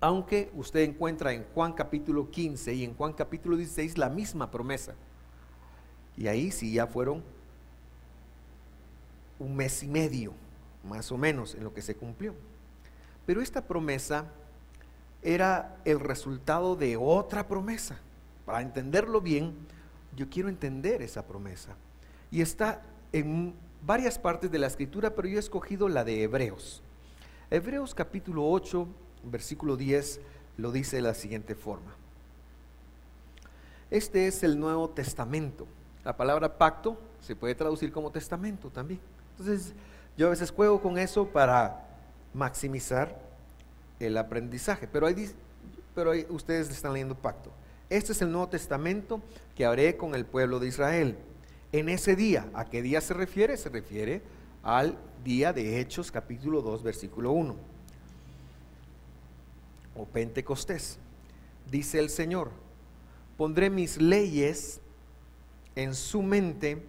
Aunque 0.00 0.50
usted 0.54 0.80
encuentra 0.80 1.32
en 1.32 1.44
Juan 1.54 1.74
capítulo 1.74 2.28
15 2.28 2.74
y 2.74 2.82
en 2.82 2.96
Juan 2.96 3.12
capítulo 3.12 3.56
16 3.56 3.96
la 3.98 4.08
misma 4.08 4.50
promesa. 4.50 4.94
Y 6.16 6.26
ahí 6.26 6.50
sí 6.50 6.72
ya 6.72 6.88
fueron 6.88 7.22
un 9.38 9.54
mes 9.54 9.84
y 9.84 9.86
medio, 9.86 10.32
más 10.82 11.12
o 11.12 11.16
menos, 11.16 11.54
en 11.54 11.62
lo 11.62 11.72
que 11.72 11.82
se 11.82 11.94
cumplió. 11.94 12.34
Pero 13.26 13.42
esta 13.42 13.62
promesa 13.62 14.24
era 15.22 15.76
el 15.84 16.00
resultado 16.00 16.74
de 16.74 16.96
otra 16.96 17.46
promesa. 17.46 18.00
Para 18.44 18.60
entenderlo 18.60 19.20
bien, 19.20 19.54
yo 20.16 20.28
quiero 20.28 20.48
entender 20.48 21.00
esa 21.00 21.24
promesa. 21.28 21.76
Y 22.30 22.42
está 22.42 22.82
en 23.12 23.54
varias 23.84 24.18
partes 24.18 24.50
de 24.50 24.58
la 24.58 24.68
escritura, 24.68 25.14
pero 25.14 25.28
yo 25.28 25.36
he 25.36 25.40
escogido 25.40 25.88
la 25.88 26.04
de 26.04 26.22
Hebreos. 26.22 26.82
Hebreos 27.50 27.94
capítulo 27.94 28.48
8, 28.48 28.86
versículo 29.24 29.76
10, 29.76 30.20
lo 30.56 30.70
dice 30.70 30.96
de 30.96 31.02
la 31.02 31.14
siguiente 31.14 31.54
forma. 31.54 31.96
Este 33.90 34.28
es 34.28 34.44
el 34.44 34.60
Nuevo 34.60 34.90
Testamento. 34.90 35.66
La 36.04 36.16
palabra 36.16 36.56
pacto 36.56 36.96
se 37.20 37.34
puede 37.34 37.56
traducir 37.56 37.90
como 37.90 38.12
testamento 38.12 38.70
también. 38.70 39.00
Entonces, 39.32 39.72
yo 40.16 40.28
a 40.28 40.30
veces 40.30 40.52
juego 40.52 40.80
con 40.80 40.98
eso 40.98 41.26
para 41.26 41.88
maximizar 42.32 43.18
el 43.98 44.16
aprendizaje, 44.16 44.86
pero, 44.86 45.08
ahí, 45.08 45.30
pero 45.94 46.12
ustedes 46.28 46.70
están 46.70 46.92
leyendo 46.92 47.16
pacto. 47.16 47.50
Este 47.88 48.12
es 48.12 48.22
el 48.22 48.30
Nuevo 48.30 48.48
Testamento 48.48 49.20
que 49.56 49.66
haré 49.66 49.96
con 49.96 50.14
el 50.14 50.24
pueblo 50.24 50.60
de 50.60 50.68
Israel 50.68 51.18
en 51.72 51.88
ese 51.88 52.16
día. 52.16 52.48
¿A 52.54 52.64
qué 52.64 52.82
día 52.82 53.00
se 53.00 53.14
refiere? 53.14 53.56
Se 53.56 53.68
refiere 53.68 54.22
al 54.62 54.96
día 55.24 55.52
de 55.52 55.80
Hechos 55.80 56.10
capítulo 56.10 56.62
2 56.62 56.82
versículo 56.82 57.32
1. 57.32 57.56
O 59.96 60.04
Pentecostés. 60.06 60.98
Dice 61.70 61.98
el 61.98 62.10
Señor, 62.10 62.50
pondré 63.36 63.70
mis 63.70 64.00
leyes 64.00 64.80
en 65.76 65.94
su 65.94 66.22
mente 66.22 66.84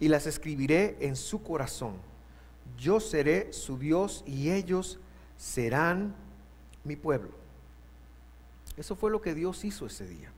y 0.00 0.08
las 0.08 0.26
escribiré 0.26 0.96
en 1.00 1.16
su 1.16 1.42
corazón. 1.42 1.94
Yo 2.78 2.98
seré 2.98 3.52
su 3.52 3.78
Dios 3.78 4.24
y 4.26 4.50
ellos 4.50 4.98
serán 5.36 6.14
mi 6.84 6.96
pueblo. 6.96 7.30
Eso 8.76 8.96
fue 8.96 9.10
lo 9.10 9.20
que 9.20 9.34
Dios 9.34 9.64
hizo 9.64 9.86
ese 9.86 10.06
día. 10.06 10.32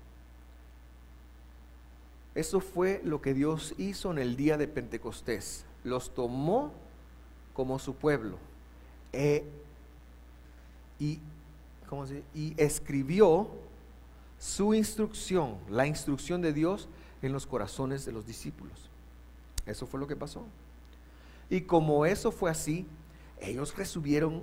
Eso 2.34 2.60
fue 2.60 3.00
lo 3.04 3.20
que 3.22 3.34
Dios 3.34 3.74
hizo 3.78 4.10
en 4.10 4.18
el 4.18 4.36
día 4.36 4.56
de 4.56 4.66
Pentecostés. 4.66 5.64
Los 5.84 6.14
tomó 6.14 6.72
como 7.52 7.78
su 7.78 7.94
pueblo 7.94 8.38
e, 9.12 9.44
y, 10.98 11.20
y 12.34 12.54
escribió 12.56 13.48
su 14.38 14.74
instrucción, 14.74 15.58
la 15.70 15.86
instrucción 15.86 16.42
de 16.42 16.52
Dios 16.52 16.88
en 17.22 17.32
los 17.32 17.46
corazones 17.46 18.04
de 18.04 18.12
los 18.12 18.26
discípulos. 18.26 18.90
Eso 19.64 19.86
fue 19.86 20.00
lo 20.00 20.06
que 20.06 20.16
pasó. 20.16 20.44
Y 21.48 21.62
como 21.62 22.04
eso 22.04 22.32
fue 22.32 22.50
así, 22.50 22.86
ellos 23.40 23.76
recibieron 23.76 24.42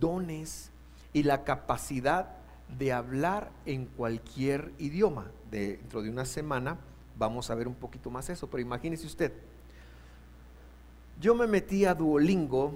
dones 0.00 0.70
y 1.12 1.24
la 1.24 1.44
capacidad 1.44 2.36
de 2.68 2.92
hablar 2.92 3.50
en 3.66 3.86
cualquier 3.86 4.72
idioma. 4.78 5.30
Dentro 5.50 6.02
de 6.02 6.10
una 6.10 6.24
semana 6.24 6.78
vamos 7.18 7.50
a 7.50 7.54
ver 7.54 7.68
un 7.68 7.74
poquito 7.74 8.10
más 8.10 8.28
eso, 8.30 8.48
pero 8.48 8.60
imagínese 8.60 9.06
usted, 9.06 9.32
yo 11.20 11.34
me 11.34 11.46
metí 11.46 11.84
a 11.84 11.94
Duolingo, 11.94 12.72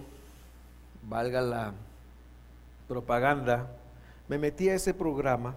valga 1.03 1.41
la 1.41 1.75
propaganda, 2.87 3.69
me 4.29 4.39
metí 4.39 4.69
a 4.69 4.75
ese 4.75 4.95
programa 4.95 5.57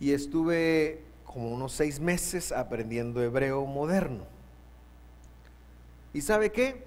y 0.00 0.12
estuve 0.12 1.02
como 1.24 1.50
unos 1.50 1.72
seis 1.72 2.00
meses 2.00 2.50
aprendiendo 2.50 3.22
hebreo 3.22 3.64
moderno. 3.66 4.24
¿Y 6.12 6.22
sabe 6.22 6.50
qué? 6.50 6.84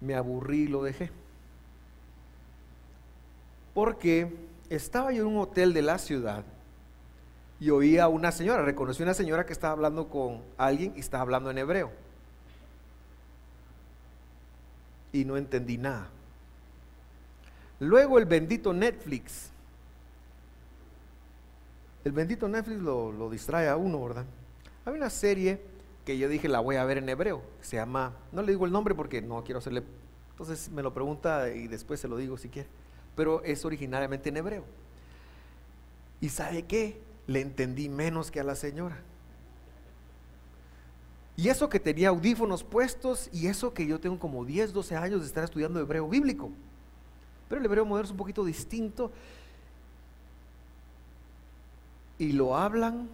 Me 0.00 0.14
aburrí 0.14 0.62
y 0.62 0.68
lo 0.68 0.82
dejé 0.82 1.10
porque 3.74 4.32
estaba 4.68 5.12
yo 5.12 5.22
en 5.22 5.28
un 5.28 5.38
hotel 5.38 5.72
de 5.72 5.82
la 5.82 5.98
ciudad 5.98 6.44
y 7.60 7.70
oía 7.70 8.04
a 8.04 8.08
una 8.08 8.32
señora, 8.32 8.62
reconocí 8.62 9.02
a 9.02 9.06
una 9.06 9.14
señora 9.14 9.46
que 9.46 9.52
estaba 9.52 9.72
hablando 9.72 10.08
con 10.08 10.42
alguien 10.58 10.92
y 10.96 11.00
estaba 11.00 11.22
hablando 11.22 11.50
en 11.50 11.58
hebreo. 11.58 11.92
Y 15.12 15.24
no 15.24 15.36
entendí 15.36 15.78
nada. 15.78 16.08
Luego 17.78 18.18
el 18.18 18.24
bendito 18.24 18.72
Netflix. 18.72 19.50
El 22.04 22.12
bendito 22.12 22.48
Netflix 22.48 22.80
lo, 22.80 23.12
lo 23.12 23.30
distrae 23.30 23.68
a 23.68 23.76
uno, 23.76 24.02
¿verdad? 24.02 24.24
Hay 24.84 24.94
una 24.94 25.10
serie 25.10 25.60
que 26.04 26.18
yo 26.18 26.28
dije 26.28 26.48
la 26.48 26.60
voy 26.60 26.76
a 26.76 26.84
ver 26.84 26.98
en 26.98 27.08
hebreo. 27.08 27.42
Se 27.60 27.76
llama, 27.76 28.12
no 28.32 28.42
le 28.42 28.52
digo 28.52 28.66
el 28.66 28.72
nombre 28.72 28.94
porque 28.94 29.22
no 29.22 29.44
quiero 29.44 29.58
hacerle. 29.58 29.84
Entonces 30.30 30.68
me 30.70 30.82
lo 30.82 30.92
pregunta 30.92 31.50
y 31.50 31.68
después 31.68 32.00
se 32.00 32.08
lo 32.08 32.16
digo 32.16 32.36
si 32.36 32.48
quiere 32.48 32.68
pero 33.14 33.42
es 33.44 33.64
originariamente 33.64 34.28
en 34.28 34.36
hebreo. 34.36 34.64
¿Y 36.20 36.28
sabe 36.28 36.64
qué? 36.64 37.00
Le 37.26 37.40
entendí 37.40 37.88
menos 37.88 38.30
que 38.30 38.40
a 38.40 38.44
la 38.44 38.54
señora. 38.54 38.98
Y 41.36 41.48
eso 41.48 41.68
que 41.68 41.80
tenía 41.80 42.10
audífonos 42.10 42.62
puestos 42.62 43.28
y 43.32 43.46
eso 43.46 43.72
que 43.72 43.86
yo 43.86 43.98
tengo 43.98 44.18
como 44.18 44.44
10, 44.44 44.72
12 44.72 44.96
años 44.96 45.20
de 45.20 45.26
estar 45.26 45.44
estudiando 45.44 45.80
hebreo 45.80 46.08
bíblico. 46.08 46.50
Pero 47.48 47.60
el 47.60 47.64
hebreo 47.66 47.84
moderno 47.84 48.04
es 48.04 48.10
un 48.12 48.16
poquito 48.16 48.44
distinto. 48.44 49.10
Y 52.18 52.32
lo 52.32 52.56
hablan 52.56 53.08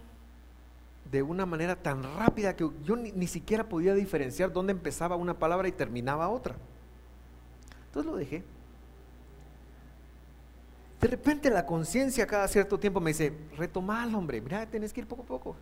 de 1.09 1.23
una 1.23 1.45
manera 1.45 1.75
tan 1.75 2.03
rápida 2.03 2.55
que 2.55 2.69
yo 2.83 2.95
ni, 2.95 3.11
ni 3.11 3.25
siquiera 3.25 3.67
podía 3.67 3.95
diferenciar 3.95 4.53
dónde 4.53 4.71
empezaba 4.71 5.15
una 5.15 5.39
palabra 5.39 5.67
y 5.67 5.71
terminaba 5.71 6.29
otra. 6.29 6.55
Entonces 7.87 8.11
lo 8.11 8.17
dejé. 8.17 8.43
De 10.99 11.07
repente 11.07 11.49
la 11.49 11.65
conciencia 11.65 12.27
cada 12.27 12.47
cierto 12.47 12.77
tiempo 12.77 12.99
me 12.99 13.11
dice, 13.11 13.33
retomar 13.57 14.13
hombre, 14.13 14.41
mira, 14.41 14.65
tenés 14.65 14.91
que 14.91 15.01
ir 15.01 15.07
poco 15.07 15.23
a 15.23 15.25
poco. 15.25 15.55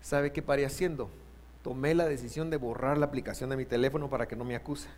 ¿Sabe 0.00 0.32
qué 0.32 0.40
paré 0.40 0.64
haciendo? 0.64 1.10
Tomé 1.62 1.94
la 1.94 2.06
decisión 2.06 2.48
de 2.48 2.56
borrar 2.56 2.96
la 2.96 3.06
aplicación 3.06 3.50
de 3.50 3.56
mi 3.56 3.66
teléfono 3.66 4.08
para 4.08 4.26
que 4.28 4.36
no 4.36 4.44
me 4.44 4.54
acuse. 4.54 4.88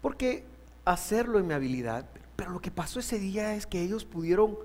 Porque 0.00 0.44
hacerlo 0.84 1.38
en 1.38 1.46
mi 1.46 1.54
habilidad, 1.54 2.06
pero 2.36 2.50
lo 2.50 2.60
que 2.60 2.70
pasó 2.70 3.00
ese 3.00 3.18
día 3.18 3.54
es 3.54 3.66
que 3.66 3.82
ellos 3.82 4.04
pudieron 4.04 4.56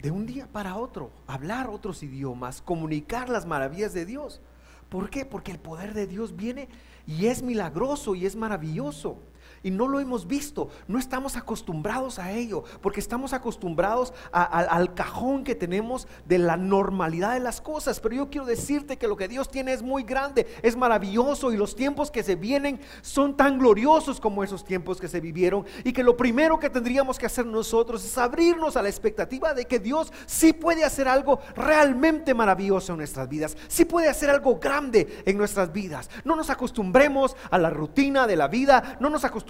de 0.00 0.10
un 0.10 0.26
día 0.26 0.46
para 0.46 0.76
otro 0.76 1.10
hablar 1.26 1.68
otros 1.68 2.02
idiomas, 2.02 2.62
comunicar 2.62 3.28
las 3.28 3.46
maravillas 3.46 3.92
de 3.92 4.06
Dios. 4.06 4.40
¿Por 4.88 5.10
qué? 5.10 5.24
Porque 5.24 5.50
el 5.50 5.58
poder 5.58 5.92
de 5.92 6.06
Dios 6.06 6.36
viene 6.36 6.68
y 7.06 7.26
es 7.26 7.42
milagroso 7.42 8.14
y 8.14 8.26
es 8.26 8.36
maravilloso 8.36 9.18
y 9.62 9.70
no 9.70 9.88
lo 9.88 10.00
hemos 10.00 10.26
visto. 10.26 10.68
No 10.88 10.98
estamos 10.98 11.36
acostumbrados 11.36 12.18
a 12.18 12.32
ello, 12.32 12.64
porque 12.80 13.00
estamos 13.00 13.32
acostumbrados 13.32 14.12
al 14.32 14.94
cajón 14.94 15.44
que 15.44 15.54
tenemos 15.54 16.06
de 16.24 16.38
la 16.38 16.56
normalidad 16.56 17.34
de 17.34 17.40
las 17.40 17.60
cosas. 17.60 18.00
Pero 18.00 18.14
yo 18.14 18.30
quiero 18.30 18.46
decirte 18.46 18.96
que 18.96 19.08
lo 19.08 19.16
que 19.16 19.28
Dios 19.28 19.50
tiene 19.50 19.72
es 19.72 19.82
muy 19.82 20.02
grande, 20.02 20.46
es 20.62 20.76
maravilloso 20.76 21.52
y 21.52 21.56
los 21.56 21.74
tiempos 21.74 22.10
que 22.10 22.22
se 22.22 22.36
vienen 22.36 22.80
son 23.02 23.36
tan 23.36 23.58
gloriosos 23.58 24.20
como 24.20 24.44
esos 24.44 24.64
tiempos 24.64 25.00
que 25.00 25.08
se 25.08 25.20
vivieron. 25.20 25.64
Y 25.84 25.92
que 25.92 26.02
lo 26.02 26.16
primero 26.16 26.58
que 26.58 26.70
tendríamos 26.70 27.18
que 27.18 27.26
hacer 27.26 27.46
nosotros 27.46 28.04
es 28.04 28.18
abrirnos 28.18 28.76
a 28.76 28.82
la 28.82 28.88
expectativa 28.88 29.54
de 29.54 29.66
que 29.66 29.78
Dios 29.78 30.12
sí 30.26 30.52
puede 30.52 30.84
hacer 30.84 31.08
algo 31.08 31.40
realmente 31.54 32.34
maravilloso 32.34 32.92
en 32.92 32.98
nuestras 32.98 33.28
vidas, 33.28 33.56
sí 33.68 33.84
puede 33.84 34.08
hacer 34.08 34.30
algo 34.30 34.58
grande 34.58 35.22
en 35.24 35.36
nuestras 35.36 35.72
vidas. 35.72 36.10
No 36.24 36.36
nos 36.36 36.50
acostumbremos 36.50 37.36
a 37.50 37.58
la 37.58 37.70
rutina 37.70 38.26
de 38.26 38.36
la 38.36 38.48
vida, 38.48 38.96
no 39.00 39.10
nos 39.10 39.24
acostumbremos 39.24 39.45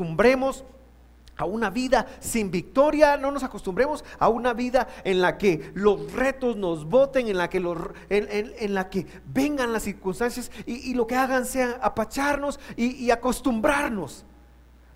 a 1.38 1.44
una 1.44 1.70
vida 1.70 2.06
sin 2.20 2.50
victoria, 2.50 3.16
no 3.16 3.30
nos 3.30 3.42
acostumbremos 3.42 4.04
a 4.18 4.28
una 4.28 4.54
vida 4.54 4.88
en 5.04 5.20
la 5.20 5.36
que 5.36 5.70
los 5.74 6.12
retos 6.12 6.56
nos 6.56 6.86
voten, 6.86 7.28
en 7.28 7.36
la 7.36 7.50
que, 7.50 7.60
los, 7.60 7.76
en, 8.08 8.74
la 8.74 8.88
que 8.88 9.06
vengan 9.26 9.72
las 9.72 9.82
circunstancias 9.82 10.50
y, 10.64 10.94
lo 10.94 11.06
que 11.06 11.14
hagan 11.14 11.44
sea 11.44 11.78
apacharnos 11.82 12.58
y 12.76 13.10
acostumbrarnos. 13.10 14.24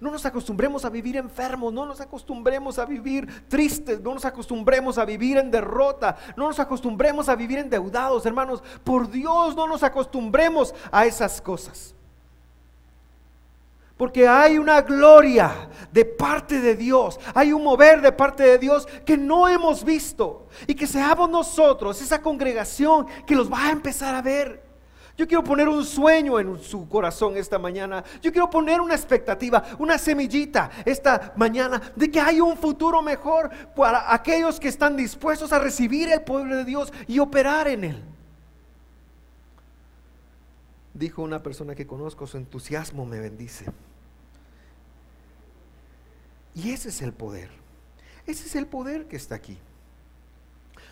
No 0.01 0.11
nos 0.11 0.25
acostumbremos 0.25 0.87
a 0.87 0.91
vivir 0.91 1.19
enfermos, 1.19 1.75
no 1.75 1.85
nos 1.85 2.01
acostumbremos 2.01 2.79
a 2.79 2.87
vivir 2.87 3.45
tristes, 3.49 4.01
no 4.01 4.15
nos 4.15 4.25
acostumbremos 4.25 4.97
a 4.97 5.05
vivir 5.05 5.37
en 5.37 5.51
derrota, 5.51 6.17
no 6.37 6.49
nos 6.49 6.59
acostumbremos 6.59 7.29
a 7.29 7.37
vivir 7.37 7.59
endeudados, 7.59 8.25
hermanos. 8.25 8.63
Por 8.83 9.11
Dios, 9.11 9.55
no 9.55 9.67
nos 9.67 9.83
acostumbremos 9.83 10.75
a 10.91 11.05
esas 11.05 11.43
cosas. 11.43 11.95
Porque 14.01 14.27
hay 14.27 14.57
una 14.57 14.81
gloria 14.81 15.69
de 15.93 16.07
parte 16.07 16.59
de 16.59 16.75
Dios, 16.75 17.21
hay 17.35 17.53
un 17.53 17.63
mover 17.63 18.01
de 18.01 18.11
parte 18.11 18.43
de 18.43 18.57
Dios 18.57 18.89
que 19.05 19.19
no 19.19 19.47
hemos 19.47 19.85
visto 19.85 20.47
y 20.67 20.75
que 20.75 20.87
seamos 20.87 21.29
nosotros, 21.29 22.01
esa 22.01 22.23
congregación 22.23 23.07
que 23.27 23.35
los 23.35 23.53
va 23.53 23.67
a 23.67 23.71
empezar 23.71 24.15
a 24.15 24.23
ver. 24.23 24.63
Yo 25.19 25.29
quiero 25.29 25.45
poner 25.45 25.69
un 25.69 25.85
sueño 25.85 26.41
en 26.41 26.59
su 26.63 26.89
corazón 26.89 27.37
esta 27.37 27.59
mañana. 27.59 28.03
Yo 28.23 28.33
quiero 28.33 28.49
poner 28.49 28.81
una 28.81 28.95
expectativa, 28.95 29.63
una 29.79 29.99
semillita 29.99 30.71
esta 30.87 31.35
mañana 31.37 31.93
de 31.95 32.11
que 32.11 32.21
hay 32.21 32.41
un 32.41 32.57
futuro 32.57 33.03
mejor 33.03 33.51
para 33.77 34.15
aquellos 34.15 34.59
que 34.59 34.69
están 34.69 34.97
dispuestos 34.97 35.53
a 35.53 35.59
recibir 35.59 36.11
el 36.11 36.23
poder 36.23 36.49
de 36.57 36.65
Dios 36.65 36.91
y 37.07 37.19
operar 37.19 37.69
en 37.69 37.85
él. 37.85 38.03
Dijo 40.95 41.21
una 41.21 41.43
persona 41.43 41.75
que 41.75 41.87
conozco, 41.87 42.27
su 42.27 42.39
entusiasmo 42.39 43.05
me 43.05 43.21
bendice. 43.21 43.67
Y 46.55 46.71
ese 46.71 46.89
es 46.89 47.03
el 47.03 47.13
poder. 47.13 47.51
Ese 48.27 48.47
es 48.47 48.57
el 48.57 48.67
poder 48.67 49.07
que 49.07 49.17
está 49.17 49.35
aquí. 49.35 49.59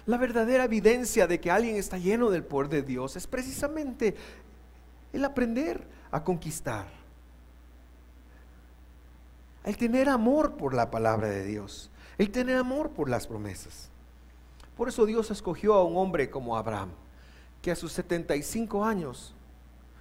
La 0.07 0.17
verdadera 0.17 0.65
evidencia 0.65 1.27
de 1.27 1.41
que 1.41 1.51
alguien 1.51 1.77
está 1.77 1.99
lleno 1.99 2.31
del 2.31 2.45
poder 2.45 2.69
de 2.69 2.83
Dios 2.83 3.17
es 3.17 3.27
precisamente 3.27 4.17
el 5.13 5.25
aprender 5.25 5.87
a 6.11 6.25
conquistar. 6.25 6.87
El 9.65 9.77
tener 9.77 10.09
amor 10.09 10.57
por 10.57 10.73
la 10.73 10.91
palabra 10.91 11.29
de 11.29 11.45
Dios. 11.45 11.91
El 12.17 12.31
tener 12.31 12.57
amor 12.57 12.91
por 12.91 13.11
las 13.11 13.27
promesas. 13.27 13.91
Por 14.77 14.89
eso 14.89 15.05
Dios 15.05 15.31
escogió 15.31 15.75
a 15.75 15.85
un 15.85 15.97
hombre 15.97 16.31
como 16.31 16.57
Abraham, 16.57 16.91
que 17.61 17.71
a 17.71 17.77
sus 17.77 17.93
75 17.93 18.85
años 18.85 19.35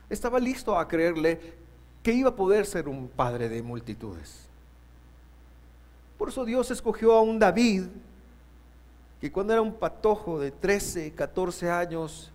estaba 0.10 0.40
listo 0.40 0.78
a 0.78 0.88
creerle 0.88 1.56
que 2.02 2.14
iba 2.14 2.30
a 2.30 2.36
poder 2.36 2.66
ser 2.66 2.88
un 2.88 3.10
padre 3.10 3.50
de 3.50 3.62
multitudes. 3.62 4.47
Por 6.18 6.30
eso 6.30 6.46
Dios 6.46 6.72
escogió 6.72 7.14
a 7.14 7.22
un 7.22 7.38
David 7.38 7.84
que 9.22 9.32
cuando 9.32 9.54
era 9.54 9.62
un 9.62 9.74
patojo 9.74 10.40
de 10.40 10.52
13, 10.52 11.14
14 11.14 11.70
años 11.70 12.32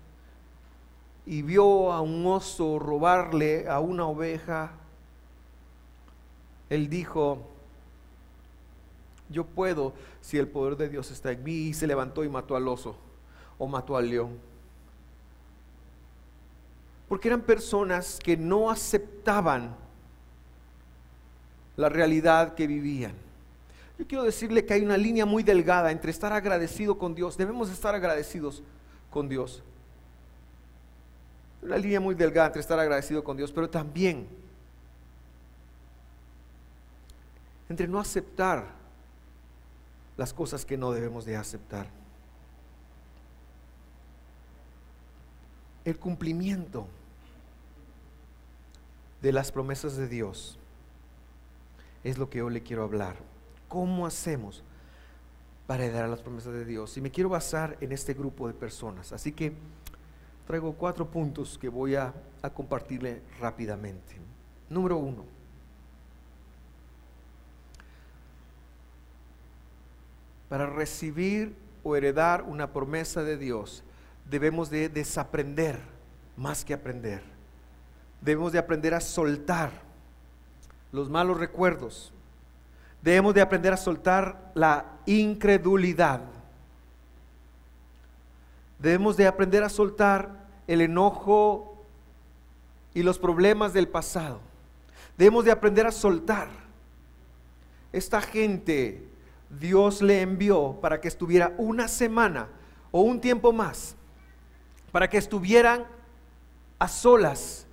y 1.26 1.42
vio 1.42 1.92
a 1.92 2.00
un 2.00 2.26
oso 2.26 2.78
robarle 2.78 3.68
a 3.68 3.80
una 3.80 4.06
oveja, 4.06 4.72
él 6.68 6.88
dijo, 6.88 7.38
yo 9.28 9.44
puedo 9.44 9.94
si 10.20 10.38
el 10.38 10.48
poder 10.48 10.76
de 10.76 10.88
Dios 10.88 11.10
está 11.10 11.32
en 11.32 11.42
mí 11.42 11.52
y 11.52 11.74
se 11.74 11.86
levantó 11.86 12.24
y 12.24 12.28
mató 12.28 12.56
al 12.56 12.66
oso 12.68 12.96
o 13.58 13.66
mató 13.66 13.96
al 13.96 14.08
león. 14.08 14.38
Porque 17.08 17.28
eran 17.28 17.42
personas 17.42 18.18
que 18.22 18.36
no 18.36 18.70
aceptaban 18.70 19.76
la 21.76 21.88
realidad 21.88 22.54
que 22.54 22.66
vivían. 22.66 23.12
Yo 24.02 24.08
quiero 24.08 24.24
decirle 24.24 24.66
que 24.66 24.74
hay 24.74 24.82
una 24.82 24.96
línea 24.96 25.24
muy 25.24 25.44
delgada 25.44 25.92
entre 25.92 26.10
estar 26.10 26.32
agradecido 26.32 26.98
con 26.98 27.14
Dios. 27.14 27.36
Debemos 27.36 27.70
estar 27.70 27.94
agradecidos 27.94 28.60
con 29.12 29.28
Dios. 29.28 29.62
Una 31.62 31.76
línea 31.76 32.00
muy 32.00 32.16
delgada 32.16 32.48
entre 32.48 32.62
estar 32.62 32.80
agradecido 32.80 33.22
con 33.22 33.36
Dios, 33.36 33.52
pero 33.52 33.70
también 33.70 34.26
entre 37.68 37.86
no 37.86 38.00
aceptar 38.00 38.66
las 40.16 40.32
cosas 40.32 40.64
que 40.64 40.76
no 40.76 40.90
debemos 40.90 41.24
de 41.24 41.36
aceptar. 41.36 41.86
El 45.84 45.96
cumplimiento 45.96 46.88
de 49.20 49.30
las 49.30 49.52
promesas 49.52 49.96
de 49.96 50.08
Dios 50.08 50.58
es 52.02 52.18
lo 52.18 52.28
que 52.28 52.38
yo 52.38 52.50
le 52.50 52.64
quiero 52.64 52.82
hablar. 52.82 53.30
¿Cómo 53.72 54.04
hacemos 54.04 54.62
para 55.66 55.86
heredar 55.86 56.06
las 56.06 56.20
promesas 56.20 56.52
de 56.52 56.66
Dios? 56.66 56.94
Y 56.98 57.00
me 57.00 57.10
quiero 57.10 57.30
basar 57.30 57.78
en 57.80 57.90
este 57.92 58.12
grupo 58.12 58.46
de 58.46 58.52
personas. 58.52 59.14
Así 59.14 59.32
que 59.32 59.54
traigo 60.46 60.74
cuatro 60.74 61.10
puntos 61.10 61.56
que 61.56 61.70
voy 61.70 61.94
a, 61.94 62.12
a 62.42 62.50
compartirle 62.50 63.22
rápidamente. 63.40 64.16
Número 64.68 64.98
uno. 64.98 65.24
Para 70.50 70.66
recibir 70.66 71.56
o 71.82 71.96
heredar 71.96 72.42
una 72.42 72.74
promesa 72.74 73.22
de 73.22 73.38
Dios, 73.38 73.82
debemos 74.28 74.68
de 74.68 74.90
desaprender 74.90 75.80
más 76.36 76.62
que 76.62 76.74
aprender. 76.74 77.22
Debemos 78.20 78.52
de 78.52 78.58
aprender 78.58 78.92
a 78.92 79.00
soltar 79.00 79.70
los 80.92 81.08
malos 81.08 81.40
recuerdos, 81.40 82.12
Debemos 83.02 83.34
de 83.34 83.40
aprender 83.40 83.72
a 83.72 83.76
soltar 83.76 84.52
la 84.54 84.86
incredulidad. 85.06 86.22
Debemos 88.78 89.16
de 89.16 89.26
aprender 89.26 89.64
a 89.64 89.68
soltar 89.68 90.46
el 90.68 90.80
enojo 90.80 91.84
y 92.94 93.02
los 93.02 93.18
problemas 93.18 93.72
del 93.72 93.88
pasado. 93.88 94.40
Debemos 95.18 95.44
de 95.44 95.50
aprender 95.50 95.86
a 95.86 95.92
soltar. 95.92 96.48
Esta 97.92 98.20
gente 98.20 99.06
Dios 99.50 100.00
le 100.00 100.22
envió 100.22 100.78
para 100.80 101.00
que 101.00 101.08
estuviera 101.08 101.54
una 101.58 101.88
semana 101.88 102.48
o 102.92 103.02
un 103.02 103.20
tiempo 103.20 103.52
más, 103.52 103.96
para 104.92 105.08
que 105.08 105.18
estuvieran 105.18 105.86
a 106.78 106.88
solas 106.88 107.66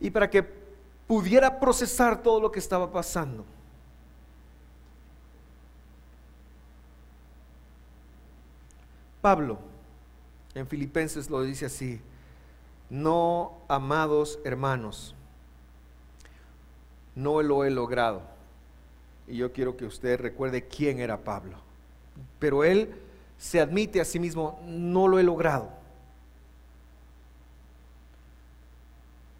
y 0.00 0.10
para 0.10 0.28
que 0.30 0.42
pudiera 1.06 1.60
procesar 1.60 2.22
todo 2.22 2.40
lo 2.40 2.50
que 2.50 2.58
estaba 2.58 2.90
pasando. 2.90 3.44
Pablo 9.28 9.58
en 10.54 10.66
Filipenses 10.66 11.28
lo 11.28 11.42
dice 11.42 11.66
así, 11.66 12.00
no 12.88 13.58
amados 13.68 14.38
hermanos, 14.42 15.14
no 17.14 17.42
lo 17.42 17.66
he 17.66 17.70
logrado. 17.70 18.22
Y 19.26 19.36
yo 19.36 19.52
quiero 19.52 19.76
que 19.76 19.84
usted 19.84 20.18
recuerde 20.18 20.66
quién 20.66 20.98
era 20.98 21.24
Pablo. 21.24 21.58
Pero 22.38 22.64
él 22.64 22.94
se 23.36 23.60
admite 23.60 24.00
a 24.00 24.06
sí 24.06 24.18
mismo, 24.18 24.62
no 24.64 25.08
lo 25.08 25.18
he 25.18 25.22
logrado. 25.22 25.68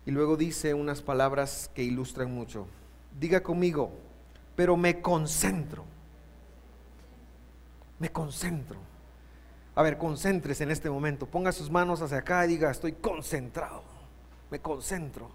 Y 0.04 0.10
luego 0.10 0.36
dice 0.36 0.74
unas 0.74 1.00
palabras 1.00 1.70
que 1.74 1.82
ilustran 1.82 2.30
mucho. 2.30 2.66
Diga 3.18 3.42
conmigo, 3.42 3.90
pero 4.54 4.76
me 4.76 5.00
concentro. 5.00 5.86
Me 7.98 8.12
concentro. 8.12 8.87
A 9.78 9.82
ver, 9.82 9.96
concéntrese 9.96 10.64
en 10.64 10.72
este 10.72 10.90
momento. 10.90 11.24
Ponga 11.24 11.52
sus 11.52 11.70
manos 11.70 12.02
hacia 12.02 12.18
acá 12.18 12.44
y 12.44 12.48
diga, 12.48 12.68
estoy 12.68 12.94
concentrado. 12.94 13.84
Me 14.50 14.58
concentro. 14.58 15.30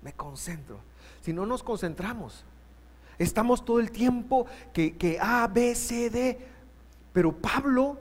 Me 0.00 0.14
concentro. 0.14 0.78
Si 1.20 1.34
no 1.34 1.44
nos 1.44 1.62
concentramos, 1.62 2.46
estamos 3.18 3.62
todo 3.62 3.78
el 3.78 3.90
tiempo 3.90 4.46
que, 4.72 4.96
que 4.96 5.18
A, 5.20 5.46
B, 5.48 5.74
C, 5.74 6.08
D. 6.08 6.38
Pero 7.12 7.30
Pablo 7.30 7.98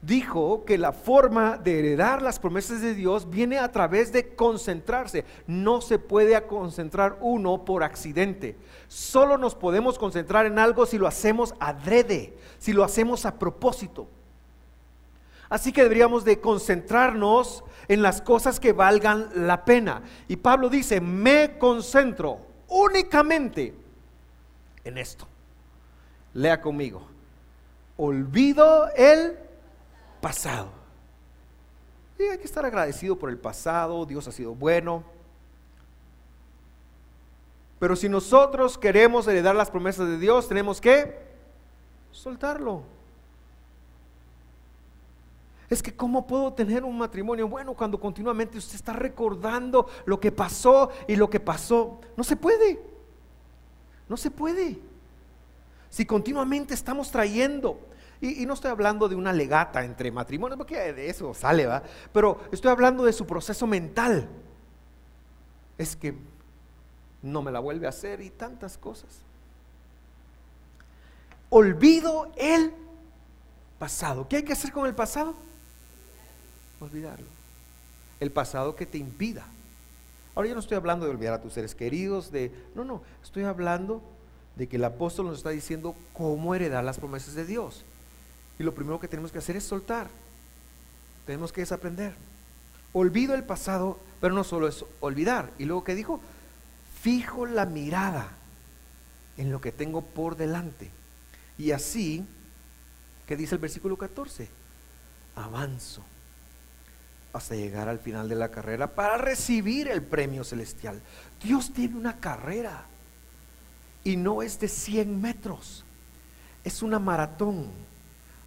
dijo 0.00 0.64
que 0.64 0.78
la 0.78 0.92
forma 0.92 1.58
de 1.58 1.80
heredar 1.80 2.22
las 2.22 2.38
promesas 2.38 2.80
de 2.80 2.94
Dios 2.94 3.28
viene 3.28 3.58
a 3.58 3.72
través 3.72 4.12
de 4.12 4.36
concentrarse. 4.36 5.24
No 5.48 5.80
se 5.80 5.98
puede 5.98 6.40
concentrar 6.46 7.18
uno 7.20 7.64
por 7.64 7.82
accidente. 7.82 8.56
Solo 8.86 9.38
nos 9.38 9.56
podemos 9.56 9.98
concentrar 9.98 10.46
en 10.46 10.60
algo 10.60 10.86
si 10.86 10.98
lo 10.98 11.08
hacemos 11.08 11.52
adrede, 11.58 12.38
si 12.60 12.72
lo 12.72 12.84
hacemos 12.84 13.26
a 13.26 13.40
propósito. 13.40 14.06
Así 15.48 15.72
que 15.72 15.82
deberíamos 15.82 16.24
de 16.24 16.40
concentrarnos 16.40 17.64
en 17.88 18.02
las 18.02 18.22
cosas 18.22 18.60
que 18.60 18.72
valgan 18.72 19.28
la 19.34 19.64
pena. 19.64 20.02
Y 20.28 20.36
Pablo 20.36 20.68
dice, 20.68 21.00
me 21.00 21.58
concentro 21.58 22.40
únicamente 22.68 23.74
en 24.84 24.98
esto. 24.98 25.26
Lea 26.32 26.60
conmigo. 26.60 27.06
Olvido 27.96 28.88
el 28.96 29.38
pasado. 30.20 30.70
Y 32.18 32.22
hay 32.22 32.38
que 32.38 32.44
estar 32.44 32.64
agradecido 32.64 33.16
por 33.16 33.30
el 33.30 33.38
pasado. 33.38 34.06
Dios 34.06 34.26
ha 34.28 34.32
sido 34.32 34.54
bueno. 34.54 35.04
Pero 37.78 37.96
si 37.96 38.08
nosotros 38.08 38.78
queremos 38.78 39.26
heredar 39.28 39.54
las 39.54 39.70
promesas 39.70 40.08
de 40.08 40.18
Dios, 40.18 40.48
tenemos 40.48 40.80
que 40.80 41.18
soltarlo. 42.10 42.84
Es 45.70 45.82
que 45.82 45.94
¿cómo 45.94 46.26
puedo 46.26 46.52
tener 46.52 46.84
un 46.84 46.98
matrimonio 46.98 47.48
bueno 47.48 47.74
cuando 47.74 47.98
continuamente 47.98 48.58
usted 48.58 48.74
está 48.74 48.92
recordando 48.92 49.88
lo 50.04 50.20
que 50.20 50.30
pasó 50.30 50.90
y 51.08 51.16
lo 51.16 51.30
que 51.30 51.40
pasó? 51.40 52.00
No 52.16 52.24
se 52.24 52.36
puede. 52.36 52.80
No 54.08 54.16
se 54.16 54.30
puede. 54.30 54.78
Si 55.88 56.04
continuamente 56.04 56.74
estamos 56.74 57.10
trayendo, 57.10 57.78
y, 58.20 58.46
no 58.46 58.54
estoy 58.54 58.70
hablando 58.70 59.08
de 59.08 59.14
una 59.14 59.32
legata 59.32 59.84
entre 59.84 60.10
matrimonios, 60.10 60.56
porque 60.56 60.92
de 60.92 61.10
eso 61.10 61.34
sale, 61.34 61.66
¿va? 61.66 61.82
Pero 62.12 62.40
estoy 62.52 62.70
hablando 62.70 63.04
de 63.04 63.12
su 63.12 63.26
proceso 63.26 63.66
mental. 63.66 64.28
Es 65.76 65.96
que 65.96 66.16
no 67.22 67.42
me 67.42 67.50
la 67.50 67.60
vuelve 67.60 67.86
a 67.86 67.90
hacer 67.90 68.20
y 68.20 68.30
tantas 68.30 68.78
cosas. 68.78 69.10
Olvido 71.50 72.32
el 72.36 72.72
pasado. 73.78 74.26
¿Qué 74.28 74.36
hay 74.36 74.42
que 74.42 74.52
hacer 74.52 74.72
con 74.72 74.86
el 74.86 74.94
pasado? 74.94 75.34
Olvidarlo. 76.84 77.26
El 78.20 78.30
pasado 78.30 78.76
que 78.76 78.86
te 78.86 78.98
impida. 78.98 79.46
Ahora 80.34 80.48
yo 80.48 80.54
no 80.54 80.60
estoy 80.60 80.76
hablando 80.76 81.06
de 81.06 81.12
olvidar 81.12 81.34
a 81.34 81.40
tus 81.40 81.52
seres 81.52 81.74
queridos, 81.74 82.30
de... 82.30 82.52
No, 82.74 82.84
no, 82.84 83.02
estoy 83.22 83.44
hablando 83.44 84.02
de 84.56 84.68
que 84.68 84.76
el 84.76 84.84
apóstol 84.84 85.26
nos 85.26 85.38
está 85.38 85.50
diciendo 85.50 85.94
cómo 86.12 86.54
heredar 86.54 86.84
las 86.84 86.98
promesas 86.98 87.34
de 87.34 87.46
Dios. 87.46 87.84
Y 88.58 88.62
lo 88.62 88.74
primero 88.74 89.00
que 89.00 89.08
tenemos 89.08 89.32
que 89.32 89.38
hacer 89.38 89.56
es 89.56 89.64
soltar. 89.64 90.08
Tenemos 91.26 91.52
que 91.52 91.62
desaprender. 91.62 92.14
Olvido 92.92 93.34
el 93.34 93.44
pasado, 93.44 93.98
pero 94.20 94.34
no 94.34 94.44
solo 94.44 94.68
es 94.68 94.84
olvidar. 95.00 95.50
Y 95.58 95.64
luego 95.64 95.84
que 95.84 95.94
dijo, 95.94 96.20
fijo 97.00 97.46
la 97.46 97.66
mirada 97.66 98.28
en 99.36 99.50
lo 99.50 99.60
que 99.60 99.72
tengo 99.72 100.02
por 100.02 100.36
delante. 100.36 100.90
Y 101.56 101.70
así, 101.70 102.26
¿qué 103.26 103.36
dice 103.36 103.54
el 103.54 103.60
versículo 103.60 103.96
14? 103.96 104.48
Avanzo 105.36 106.04
hasta 107.34 107.56
llegar 107.56 107.88
al 107.88 107.98
final 107.98 108.28
de 108.28 108.36
la 108.36 108.50
carrera 108.50 108.94
para 108.94 109.18
recibir 109.18 109.88
el 109.88 110.02
premio 110.02 110.44
celestial. 110.44 111.02
Dios 111.42 111.72
tiene 111.72 111.96
una 111.96 112.20
carrera 112.20 112.86
y 114.04 114.16
no 114.16 114.40
es 114.40 114.60
de 114.60 114.68
100 114.68 115.20
metros, 115.20 115.84
es 116.62 116.80
una 116.80 116.98
maratón. 116.98 117.70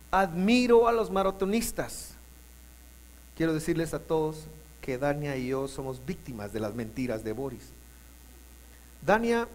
Admiro 0.09 0.87
a 0.87 0.93
los 0.93 1.11
maratonistas. 1.11 2.13
Quiero 3.35 3.53
decirles 3.53 3.93
a 3.93 3.99
todos 3.99 4.47
que 4.81 4.97
Dania 4.97 5.35
y 5.35 5.49
yo 5.49 5.67
somos 5.67 6.03
víctimas 6.05 6.53
de 6.53 6.61
las 6.61 6.73
mentiras 6.73 7.25
de 7.25 7.33
Boris. 7.33 7.71
Dania, 9.05 9.49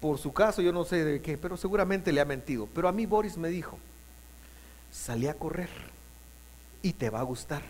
por 0.00 0.16
su 0.16 0.32
caso, 0.32 0.62
yo 0.62 0.72
no 0.72 0.84
sé 0.84 1.04
de 1.04 1.20
qué, 1.20 1.36
pero 1.36 1.58
seguramente 1.58 2.10
le 2.10 2.22
ha 2.22 2.24
mentido. 2.24 2.66
Pero 2.74 2.88
a 2.88 2.92
mí 2.92 3.04
Boris 3.04 3.36
me 3.36 3.50
dijo, 3.50 3.78
salí 4.90 5.26
a 5.26 5.34
correr 5.34 5.68
y 6.80 6.94
te 6.94 7.10
va 7.10 7.20
a 7.20 7.24
gustar. 7.24 7.62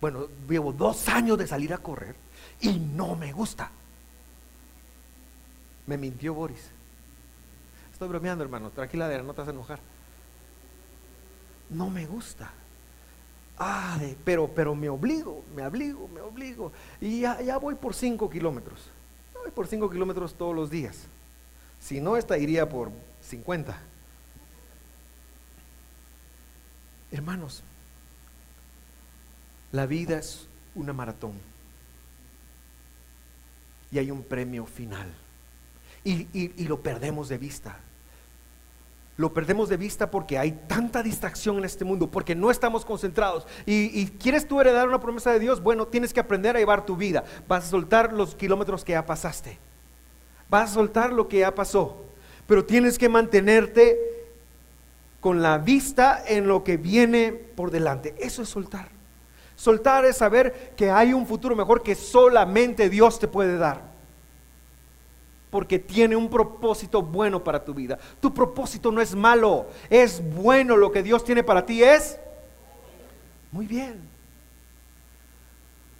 Bueno, 0.00 0.28
llevo 0.48 0.72
dos 0.72 1.08
años 1.08 1.36
de 1.36 1.46
salir 1.46 1.74
a 1.74 1.78
correr 1.78 2.14
y 2.60 2.78
no 2.78 3.14
me 3.16 3.32
gusta. 3.32 3.70
Me 5.86 5.98
mintió 5.98 6.34
Boris. 6.34 6.70
Estoy 7.92 8.08
bromeando, 8.08 8.42
hermano. 8.42 8.70
Tranquila, 8.70 9.08
no 9.22 9.34
te 9.34 9.40
vas 9.40 9.48
a 9.48 9.52
enojar. 9.52 9.80
No 11.68 11.90
me 11.90 12.06
gusta. 12.06 12.50
Ah, 13.58 13.98
pero, 14.24 14.48
pero 14.48 14.74
me 14.74 14.88
obligo, 14.88 15.44
me 15.54 15.66
obligo, 15.66 16.08
me 16.08 16.20
obligo. 16.22 16.72
Y 17.00 17.20
ya, 17.20 17.42
ya 17.42 17.58
voy 17.58 17.74
por 17.74 17.94
cinco 17.94 18.30
kilómetros. 18.30 18.88
Voy 19.34 19.50
por 19.50 19.66
cinco 19.66 19.90
kilómetros 19.90 20.34
todos 20.34 20.56
los 20.56 20.70
días. 20.70 21.06
Si 21.78 22.00
no, 22.00 22.16
esta 22.16 22.38
iría 22.38 22.68
por 22.68 22.90
50. 23.22 23.78
Hermanos, 27.10 27.62
la 29.72 29.86
vida 29.86 30.18
es 30.18 30.48
una 30.74 30.92
maratón. 30.92 31.32
Y 33.92 33.98
hay 33.98 34.10
un 34.10 34.22
premio 34.22 34.66
final 34.66 35.12
y, 36.04 36.64
lo 36.64 36.80
perdemos 36.80 37.28
de 37.28 37.38
vista. 37.38 37.78
Lo 39.16 39.34
perdemos 39.34 39.68
de 39.68 39.76
vista 39.76 40.10
porque 40.10 40.38
hay 40.38 40.52
tanta 40.66 41.02
distracción 41.02 41.58
en 41.58 41.64
este 41.64 41.84
mundo, 41.84 42.10
porque 42.10 42.34
no 42.34 42.50
estamos 42.50 42.84
concentrados. 42.84 43.46
Y, 43.66 44.06
quieres 44.06 44.48
tú 44.48 44.60
heredar 44.60 44.88
una 44.88 45.00
promesa 45.00 45.32
de 45.32 45.40
Dios, 45.40 45.62
bueno, 45.62 45.86
tienes 45.86 46.12
que 46.12 46.20
aprender 46.20 46.56
a 46.56 46.58
llevar 46.58 46.86
tu 46.86 46.96
vida. 46.96 47.24
Vas 47.46 47.66
a 47.66 47.70
soltar 47.70 48.12
los 48.12 48.34
kilómetros 48.34 48.84
que 48.84 48.92
ya 48.92 49.04
pasaste. 49.04 49.58
Vas 50.48 50.70
a 50.70 50.74
soltar 50.74 51.12
lo 51.12 51.28
que 51.28 51.40
ya 51.40 51.54
pasó. 51.54 52.04
Pero 52.46 52.64
tienes 52.64 52.98
que 52.98 53.08
mantenerte 53.08 53.98
con 55.20 55.42
la 55.42 55.58
vista 55.58 56.22
en 56.26 56.48
lo 56.48 56.64
que 56.64 56.78
viene 56.78 57.32
por 57.32 57.70
delante. 57.70 58.14
Eso 58.18 58.42
es 58.42 58.48
soltar. 58.48 58.99
Soltar 59.60 60.06
es 60.06 60.16
saber 60.16 60.72
que 60.74 60.90
hay 60.90 61.12
un 61.12 61.26
futuro 61.26 61.54
mejor 61.54 61.82
que 61.82 61.94
solamente 61.94 62.88
Dios 62.88 63.18
te 63.18 63.28
puede 63.28 63.58
dar 63.58 63.82
porque 65.50 65.78
tiene 65.78 66.16
un 66.16 66.30
propósito 66.30 67.02
bueno 67.02 67.44
para 67.44 67.62
tu 67.62 67.74
vida. 67.74 67.98
Tu 68.20 68.32
propósito 68.32 68.90
no 68.90 69.02
es 69.02 69.14
malo, 69.14 69.66
es 69.90 70.22
bueno. 70.34 70.78
Lo 70.78 70.90
que 70.90 71.02
Dios 71.02 71.22
tiene 71.24 71.44
para 71.44 71.66
ti 71.66 71.82
es 71.82 72.18
muy 73.52 73.66
bien. 73.66 74.00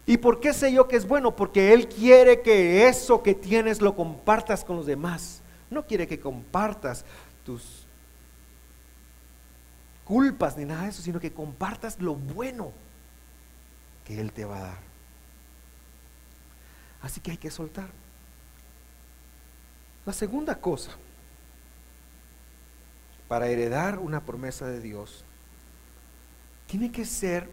¿Y 0.06 0.16
por 0.16 0.40
qué 0.40 0.54
sé 0.54 0.72
yo 0.72 0.88
que 0.88 0.96
es 0.96 1.06
bueno? 1.06 1.36
Porque 1.36 1.74
Él 1.74 1.86
quiere 1.86 2.40
que 2.40 2.88
eso 2.88 3.22
que 3.22 3.34
tienes 3.34 3.82
lo 3.82 3.94
compartas 3.94 4.64
con 4.64 4.76
los 4.76 4.86
demás. 4.86 5.42
No 5.68 5.86
quiere 5.86 6.06
que 6.06 6.18
compartas 6.18 7.04
tus 7.44 7.86
culpas 10.06 10.56
ni 10.56 10.64
nada 10.64 10.84
de 10.84 10.88
eso, 10.88 11.02
sino 11.02 11.20
que 11.20 11.30
compartas 11.30 12.00
lo 12.00 12.14
bueno 12.14 12.72
Él 14.18 14.32
te 14.32 14.44
va 14.44 14.58
a 14.58 14.62
dar. 14.62 14.78
Así 17.02 17.20
que 17.20 17.30
hay 17.30 17.36
que 17.36 17.50
soltar. 17.50 17.90
La 20.06 20.12
segunda 20.12 20.60
cosa 20.60 20.92
para 23.28 23.48
heredar 23.48 23.98
una 23.98 24.24
promesa 24.24 24.66
de 24.66 24.80
Dios 24.80 25.24
tiene 26.66 26.90
que 26.90 27.04
ser 27.04 27.48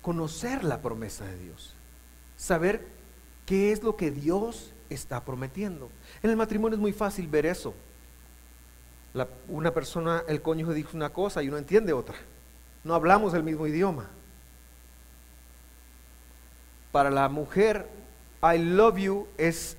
conocer 0.00 0.64
la 0.64 0.80
promesa 0.80 1.24
de 1.24 1.38
Dios, 1.38 1.74
saber 2.36 2.86
qué 3.46 3.72
es 3.72 3.82
lo 3.82 3.96
que 3.96 4.10
Dios 4.10 4.72
está 4.90 5.24
prometiendo. 5.24 5.90
En 6.22 6.30
el 6.30 6.36
matrimonio 6.36 6.76
es 6.76 6.80
muy 6.80 6.92
fácil 6.92 7.28
ver 7.28 7.46
eso. 7.46 7.74
una 9.48 9.72
persona, 9.72 10.24
el 10.28 10.40
cónyuge 10.42 10.74
dijo 10.74 10.96
una 10.96 11.12
cosa 11.12 11.42
y 11.42 11.48
uno 11.48 11.58
entiende 11.58 11.92
otra. 11.92 12.16
No 12.84 12.94
hablamos 12.94 13.34
el 13.34 13.42
mismo 13.42 13.66
idioma. 13.66 14.08
Para 16.92 17.10
la 17.10 17.28
mujer, 17.28 17.88
I 18.42 18.58
love 18.58 18.98
you 18.98 19.26
es 19.38 19.76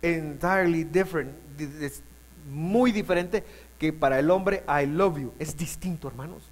entirely 0.00 0.84
different, 0.84 1.30
es 1.60 2.02
muy 2.50 2.90
diferente 2.90 3.44
que 3.78 3.92
para 3.92 4.18
el 4.18 4.30
hombre 4.30 4.64
I 4.68 4.86
love 4.86 5.18
you. 5.18 5.34
Es 5.38 5.56
distinto, 5.56 6.08
hermanos. 6.08 6.42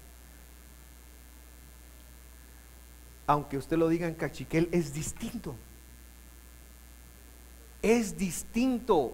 Aunque 3.27 3.57
usted 3.57 3.77
lo 3.77 3.87
diga 3.87 4.07
en 4.07 4.15
cachiquel, 4.15 4.69
es 4.71 4.93
distinto. 4.93 5.55
Es 7.81 8.17
distinto. 8.17 9.13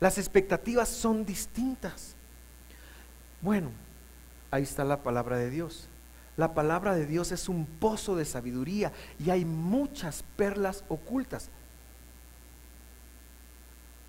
Las 0.00 0.18
expectativas 0.18 0.88
son 0.88 1.24
distintas. 1.24 2.14
Bueno, 3.40 3.70
ahí 4.50 4.62
está 4.62 4.84
la 4.84 5.02
palabra 5.02 5.38
de 5.38 5.50
Dios. 5.50 5.88
La 6.38 6.54
palabra 6.54 6.94
de 6.94 7.04
Dios 7.04 7.32
es 7.32 7.48
un 7.48 7.66
pozo 7.66 8.14
de 8.14 8.24
sabiduría 8.24 8.92
y 9.18 9.30
hay 9.30 9.44
muchas 9.44 10.22
perlas 10.36 10.84
ocultas. 10.88 11.50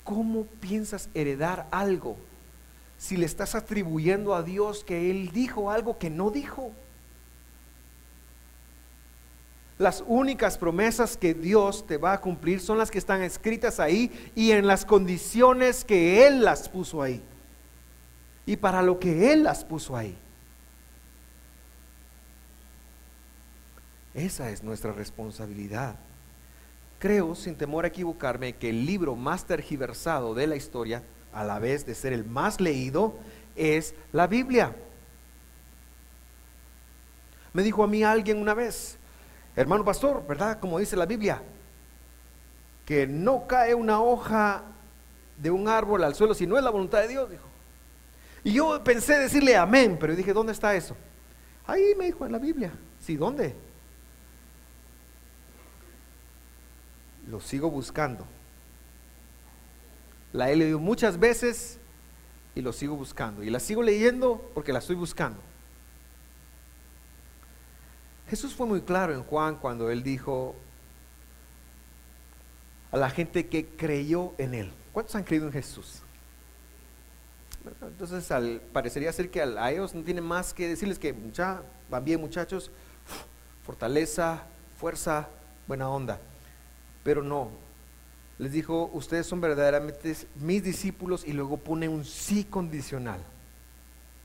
¿Cómo 0.03 0.43
piensas 0.43 1.09
heredar 1.15 1.67
algo 1.71 2.17
si 2.99 3.17
le 3.17 3.25
estás 3.25 3.55
atribuyendo 3.55 4.35
a 4.35 4.43
Dios 4.43 4.83
que 4.83 5.09
Él 5.09 5.31
dijo 5.31 5.71
algo 5.71 5.97
que 5.97 6.11
no 6.11 6.29
dijo? 6.29 6.71
Las 9.79 10.03
únicas 10.05 10.59
promesas 10.59 11.17
que 11.17 11.33
Dios 11.33 11.87
te 11.87 11.97
va 11.97 12.13
a 12.13 12.21
cumplir 12.21 12.59
son 12.59 12.77
las 12.77 12.91
que 12.91 12.99
están 12.99 13.23
escritas 13.23 13.79
ahí 13.79 14.31
y 14.35 14.51
en 14.51 14.67
las 14.67 14.85
condiciones 14.85 15.83
que 15.83 16.27
Él 16.27 16.43
las 16.43 16.69
puso 16.69 17.01
ahí. 17.01 17.23
Y 18.45 18.55
para 18.57 18.83
lo 18.83 18.99
que 18.99 19.33
Él 19.33 19.41
las 19.41 19.65
puso 19.65 19.97
ahí. 19.97 20.15
Esa 24.19 24.49
es 24.49 24.63
nuestra 24.63 24.91
responsabilidad. 24.91 25.95
Creo, 26.99 27.35
sin 27.35 27.55
temor 27.55 27.85
a 27.85 27.87
equivocarme, 27.87 28.51
que 28.57 28.69
el 28.69 28.85
libro 28.85 29.15
más 29.15 29.45
tergiversado 29.45 30.33
de 30.33 30.45
la 30.45 30.57
historia, 30.57 31.03
a 31.31 31.45
la 31.45 31.57
vez 31.57 31.85
de 31.85 31.95
ser 31.95 32.11
el 32.11 32.25
más 32.25 32.59
leído, 32.59 33.15
es 33.55 33.95
la 34.11 34.27
Biblia. 34.27 34.75
Me 37.53 37.63
dijo 37.63 37.81
a 37.81 37.87
mí 37.87 38.03
alguien 38.03 38.41
una 38.41 38.53
vez, 38.53 38.97
hermano 39.55 39.85
pastor, 39.85 40.27
¿verdad? 40.27 40.59
Como 40.59 40.79
dice 40.79 40.97
la 40.97 41.05
Biblia, 41.05 41.41
que 42.85 43.07
no 43.07 43.47
cae 43.47 43.73
una 43.73 44.01
hoja 44.01 44.63
de 45.37 45.49
un 45.49 45.69
árbol 45.69 46.03
al 46.03 46.13
suelo 46.13 46.33
si 46.33 46.45
no 46.45 46.57
es 46.57 46.63
la 46.65 46.71
voluntad 46.71 46.99
de 46.99 47.07
Dios, 47.07 47.29
dijo. 47.29 47.47
Y 48.43 48.51
yo 48.51 48.83
pensé 48.83 49.17
decirle 49.17 49.55
amén, 49.55 49.95
pero 49.97 50.13
dije, 50.13 50.33
¿dónde 50.33 50.51
está 50.51 50.75
eso? 50.75 50.97
Ahí 51.65 51.93
me 51.97 52.07
dijo 52.07 52.25
en 52.25 52.33
la 52.33 52.37
Biblia. 52.37 52.73
Sí, 52.99 53.15
¿dónde? 53.15 53.68
Lo 57.29 57.39
sigo 57.39 57.69
buscando. 57.69 58.25
La 60.33 60.49
he 60.49 60.55
leído 60.55 60.79
muchas 60.79 61.19
veces 61.19 61.79
y 62.55 62.61
lo 62.61 62.73
sigo 62.73 62.95
buscando. 62.95 63.43
Y 63.43 63.49
la 63.49 63.59
sigo 63.59 63.83
leyendo 63.83 64.49
porque 64.53 64.73
la 64.73 64.79
estoy 64.79 64.95
buscando. 64.95 65.39
Jesús 68.29 68.53
fue 68.53 68.67
muy 68.67 68.81
claro 68.81 69.13
en 69.13 69.23
Juan 69.23 69.55
cuando 69.55 69.89
él 69.89 70.03
dijo 70.03 70.55
a 72.91 72.97
la 72.97 73.09
gente 73.09 73.47
que 73.47 73.65
creyó 73.67 74.33
en 74.37 74.53
él. 74.53 74.71
¿Cuántos 74.91 75.15
han 75.15 75.23
creído 75.23 75.47
en 75.47 75.53
Jesús? 75.53 76.01
Entonces 77.81 78.31
al, 78.31 78.61
parecería 78.73 79.11
ser 79.11 79.29
que 79.29 79.41
a, 79.41 79.71
ellos 79.71 79.93
no 79.93 80.03
tienen 80.03 80.23
más 80.23 80.53
que 80.53 80.67
decirles 80.67 80.97
que 80.97 81.15
ya 81.33 81.61
van 81.89 82.03
bien 82.03 82.19
muchachos, 82.19 82.71
fortaleza, 83.63 84.43
fuerza, 84.77 85.27
buena 85.67 85.89
onda. 85.89 86.19
Pero 87.09 87.23
no, 87.23 87.49
les 88.37 88.51
dijo, 88.51 88.91
ustedes 88.93 89.25
son 89.25 89.41
verdaderamente 89.41 90.15
mis 90.35 90.61
discípulos 90.61 91.23
y 91.25 91.33
luego 91.33 91.57
pone 91.57 91.89
un 91.89 92.05
sí 92.05 92.43
condicional. 92.43 93.19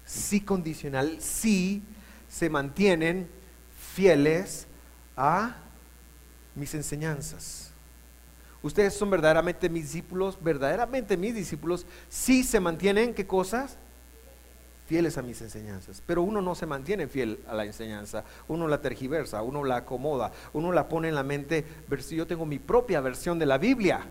Sí 0.05 0.43
condicional, 0.43 1.17
sí 1.19 1.83
se 2.29 2.51
mantienen 2.51 3.27
fieles 3.95 4.67
a 5.17 5.57
mis 6.55 6.75
enseñanzas. 6.75 7.71
Ustedes 8.61 8.93
son 8.93 9.09
verdaderamente 9.09 9.71
mis 9.71 9.85
discípulos, 9.85 10.37
verdaderamente 10.43 11.17
mis 11.17 11.35
discípulos, 11.35 11.87
si 12.11 12.45
se 12.45 12.61
mantienen, 12.61 13.15
¿qué 13.15 13.27
cosas? 13.27 13.79
Fieles 14.87 15.17
a 15.17 15.23
mis 15.23 15.41
enseñanzas. 15.41 16.03
Pero 16.07 16.23
uno 16.23 16.43
no 16.43 16.55
se 16.55 16.67
mantiene 16.67 17.09
fiel 17.09 17.41
a 17.49 17.55
la 17.55 17.65
enseñanza, 17.65 18.25
uno 18.49 18.69
la 18.69 18.81
tergiversa, 18.83 19.43
uno 19.43 19.65
la 19.65 19.77
acomoda, 19.77 20.33
uno 20.53 20.73
la 20.73 20.89
pone 20.89 21.09
en 21.09 21.15
la 21.15 21.23
mente, 21.23 21.65
yo 22.11 22.27
tengo 22.27 22.45
mi 22.45 22.59
propia 22.59 23.01
versión 23.01 23.39
de 23.39 23.47
la 23.47 23.59
Biblia. 23.59 24.07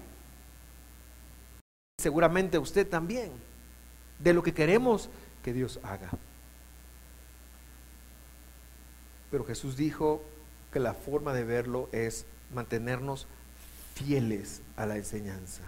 Seguramente 1.99 2.57
usted 2.57 2.87
también, 2.87 3.31
de 4.19 4.33
lo 4.33 4.41
que 4.41 4.53
queremos 4.53 5.09
que 5.43 5.53
Dios 5.53 5.79
haga. 5.83 6.09
Pero 9.29 9.45
Jesús 9.45 9.77
dijo 9.77 10.23
que 10.71 10.79
la 10.79 10.93
forma 10.93 11.33
de 11.33 11.43
verlo 11.43 11.89
es 11.91 12.25
mantenernos 12.53 13.27
fieles 13.93 14.61
a 14.75 14.85
la 14.85 14.97
enseñanza, 14.97 15.61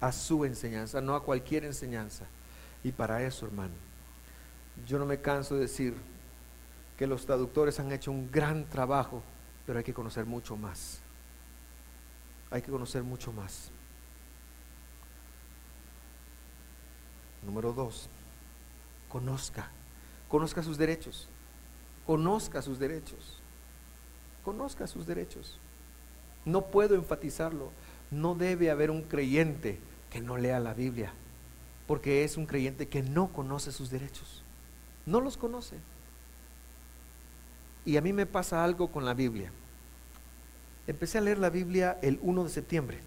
a 0.00 0.12
su 0.12 0.44
enseñanza, 0.44 1.00
no 1.00 1.14
a 1.14 1.22
cualquier 1.22 1.64
enseñanza. 1.64 2.26
Y 2.82 2.92
para 2.92 3.22
eso, 3.22 3.46
hermano, 3.46 3.74
yo 4.84 4.98
no 4.98 5.06
me 5.06 5.20
canso 5.20 5.54
de 5.54 5.62
decir 5.62 5.94
que 6.98 7.06
los 7.06 7.26
traductores 7.26 7.78
han 7.80 7.92
hecho 7.92 8.10
un 8.10 8.30
gran 8.30 8.68
trabajo, 8.68 9.22
pero 9.64 9.78
hay 9.78 9.84
que 9.84 9.94
conocer 9.94 10.26
mucho 10.26 10.56
más. 10.56 11.00
Hay 12.50 12.62
que 12.62 12.70
conocer 12.70 13.02
mucho 13.02 13.32
más. 13.32 13.70
Número 17.44 17.72
dos, 17.72 18.08
conozca, 19.08 19.70
conozca 20.28 20.62
sus 20.62 20.76
derechos 20.76 21.28
conozca 22.06 22.62
sus 22.62 22.78
derechos. 22.78 23.40
Conozca 24.44 24.86
sus 24.86 25.06
derechos. 25.06 25.58
No 26.44 26.66
puedo 26.66 26.94
enfatizarlo. 26.94 27.72
No 28.10 28.36
debe 28.36 28.70
haber 28.70 28.90
un 28.90 29.02
creyente 29.02 29.80
que 30.10 30.20
no 30.20 30.36
lea 30.36 30.60
la 30.60 30.72
Biblia, 30.72 31.12
porque 31.88 32.22
es 32.22 32.36
un 32.36 32.46
creyente 32.46 32.86
que 32.88 33.02
no 33.02 33.32
conoce 33.32 33.72
sus 33.72 33.90
derechos. 33.90 34.44
No 35.06 35.20
los 35.20 35.36
conoce. 35.36 35.76
Y 37.84 37.96
a 37.96 38.00
mí 38.00 38.12
me 38.12 38.26
pasa 38.26 38.64
algo 38.64 38.90
con 38.90 39.04
la 39.04 39.14
Biblia. 39.14 39.52
Empecé 40.88 41.18
a 41.18 41.20
leer 41.20 41.38
la 41.38 41.50
Biblia 41.50 41.98
el 42.02 42.18
1 42.20 42.44
de 42.44 42.50
septiembre. 42.50 43.00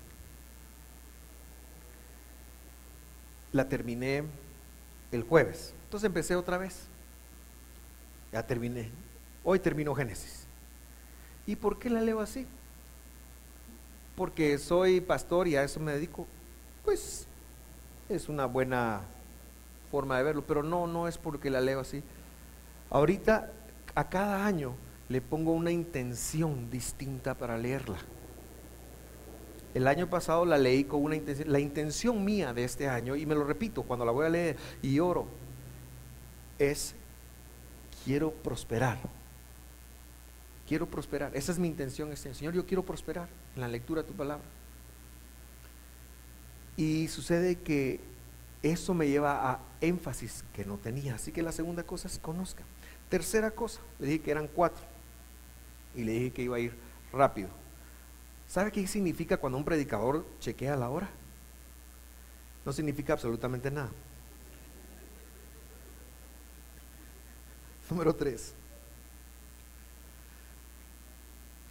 La 3.51 3.67
terminé 3.67 4.23
el 5.11 5.23
jueves. 5.23 5.73
Entonces 5.83 6.07
empecé 6.07 6.35
otra 6.35 6.57
vez. 6.57 6.87
Ya 8.31 8.45
terminé. 8.45 8.89
Hoy 9.43 9.59
termino 9.59 9.93
Génesis. 9.93 10.45
¿Y 11.45 11.55
por 11.55 11.79
qué 11.79 11.89
la 11.89 12.01
leo 12.01 12.21
así? 12.21 12.45
Porque 14.15 14.57
soy 14.57 15.01
pastor 15.01 15.47
y 15.47 15.55
a 15.55 15.63
eso 15.63 15.79
me 15.79 15.93
dedico. 15.93 16.27
Pues 16.85 17.27
es 18.07 18.29
una 18.29 18.45
buena 18.45 19.01
forma 19.89 20.17
de 20.17 20.23
verlo, 20.23 20.43
pero 20.45 20.63
no, 20.63 20.87
no 20.87 21.07
es 21.07 21.17
porque 21.17 21.49
la 21.49 21.61
leo 21.61 21.79
así. 21.79 22.03
Ahorita, 22.89 23.51
a 23.95 24.09
cada 24.09 24.45
año, 24.45 24.75
le 25.09 25.21
pongo 25.21 25.51
una 25.51 25.71
intención 25.71 26.69
distinta 26.69 27.35
para 27.35 27.57
leerla. 27.57 27.97
El 29.73 29.87
año 29.87 30.09
pasado 30.09 30.45
la 30.45 30.57
leí 30.57 30.83
con 30.83 31.03
una 31.03 31.15
intención, 31.15 31.51
la 31.51 31.59
intención 31.59 32.25
mía 32.25 32.53
de 32.53 32.63
este 32.63 32.87
año, 32.87 33.15
y 33.15 33.25
me 33.25 33.35
lo 33.35 33.43
repito 33.43 33.83
cuando 33.83 34.05
la 34.05 34.11
voy 34.11 34.25
a 34.25 34.29
leer 34.29 34.57
y 34.81 34.99
oro, 34.99 35.27
es 36.57 36.95
quiero 38.03 38.31
prosperar. 38.31 38.97
Quiero 40.67 40.87
prosperar. 40.87 41.35
Esa 41.35 41.51
es 41.51 41.59
mi 41.59 41.67
intención 41.67 42.11
este 42.11 42.33
Señor, 42.33 42.53
yo 42.53 42.65
quiero 42.65 42.83
prosperar 42.83 43.27
en 43.55 43.61
la 43.61 43.67
lectura 43.67 44.03
de 44.03 44.07
tu 44.07 44.13
palabra. 44.13 44.45
Y 46.77 47.07
sucede 47.07 47.57
que 47.57 47.99
eso 48.61 48.93
me 48.93 49.07
lleva 49.07 49.51
a 49.51 49.59
énfasis 49.81 50.43
que 50.53 50.65
no 50.65 50.77
tenía. 50.77 51.15
Así 51.15 51.31
que 51.31 51.41
la 51.41 51.51
segunda 51.51 51.83
cosa 51.83 52.07
es 52.07 52.19
conozca. 52.19 52.63
Tercera 53.09 53.51
cosa, 53.51 53.79
le 53.99 54.07
dije 54.07 54.21
que 54.21 54.31
eran 54.31 54.47
cuatro. 54.47 54.83
Y 55.95 56.03
le 56.03 56.11
dije 56.11 56.31
que 56.31 56.43
iba 56.43 56.57
a 56.57 56.59
ir 56.59 56.77
rápido. 57.11 57.49
¿Sabe 58.47 58.71
qué 58.71 58.85
significa 58.87 59.37
cuando 59.37 59.57
un 59.57 59.65
predicador 59.65 60.25
chequea 60.39 60.75
la 60.75 60.89
hora? 60.89 61.09
No 62.65 62.73
significa 62.73 63.13
absolutamente 63.13 63.71
nada. 63.71 63.89
Número 67.89 68.13
tres. 68.13 68.53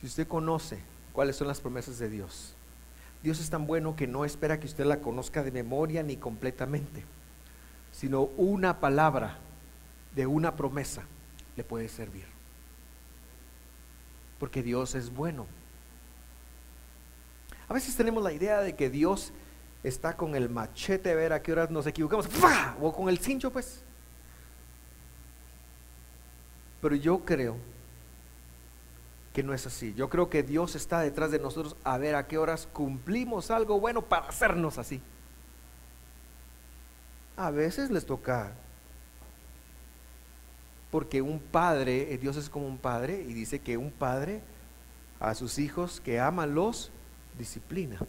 Si 0.00 0.06
usted 0.06 0.26
conoce 0.26 0.80
cuáles 1.12 1.36
son 1.36 1.48
las 1.48 1.60
promesas 1.60 1.98
de 1.98 2.08
Dios, 2.08 2.54
Dios 3.22 3.40
es 3.40 3.50
tan 3.50 3.66
bueno 3.66 3.96
que 3.96 4.06
no 4.06 4.24
espera 4.24 4.60
que 4.60 4.66
usted 4.66 4.84
la 4.84 5.00
conozca 5.00 5.42
de 5.42 5.50
memoria 5.50 6.02
ni 6.02 6.16
completamente, 6.16 7.04
sino 7.92 8.22
una 8.36 8.80
palabra 8.80 9.38
de 10.14 10.26
una 10.26 10.54
promesa 10.54 11.02
le 11.56 11.64
puede 11.64 11.88
servir. 11.88 12.26
Porque 14.38 14.62
Dios 14.62 14.94
es 14.94 15.12
bueno. 15.12 15.46
A 17.68 17.74
veces 17.74 17.96
tenemos 17.96 18.22
la 18.22 18.32
idea 18.32 18.60
de 18.60 18.76
que 18.76 18.88
Dios 18.88 19.32
está 19.82 20.16
con 20.16 20.36
el 20.36 20.48
machete 20.48 21.10
a 21.10 21.14
ver 21.14 21.32
a 21.32 21.42
qué 21.42 21.52
horas 21.52 21.70
nos 21.70 21.86
equivocamos, 21.86 22.28
o 22.80 22.92
con 22.92 23.08
el 23.08 23.18
cincho, 23.18 23.50
pues. 23.50 23.82
Pero 26.80 26.94
yo 26.94 27.18
creo 27.24 27.56
que 29.38 29.44
no 29.44 29.54
es 29.54 29.68
así. 29.68 29.94
Yo 29.94 30.08
creo 30.08 30.28
que 30.28 30.42
Dios 30.42 30.74
está 30.74 30.98
detrás 30.98 31.30
de 31.30 31.38
nosotros 31.38 31.76
a 31.84 31.96
ver 31.96 32.16
a 32.16 32.26
qué 32.26 32.38
horas 32.38 32.68
cumplimos 32.72 33.52
algo 33.52 33.78
bueno 33.78 34.02
para 34.02 34.26
hacernos 34.26 34.78
así. 34.78 35.00
A 37.36 37.52
veces 37.52 37.92
les 37.92 38.04
toca, 38.04 38.50
porque 40.90 41.22
un 41.22 41.38
padre, 41.38 42.12
eh, 42.12 42.18
Dios 42.18 42.36
es 42.36 42.50
como 42.50 42.66
un 42.66 42.78
padre 42.78 43.24
y 43.28 43.32
dice 43.32 43.60
que 43.60 43.76
un 43.76 43.92
padre 43.92 44.40
a 45.20 45.36
sus 45.36 45.60
hijos 45.60 46.00
que 46.00 46.18
ama 46.18 46.44
los 46.44 46.90
disciplina. 47.38 48.00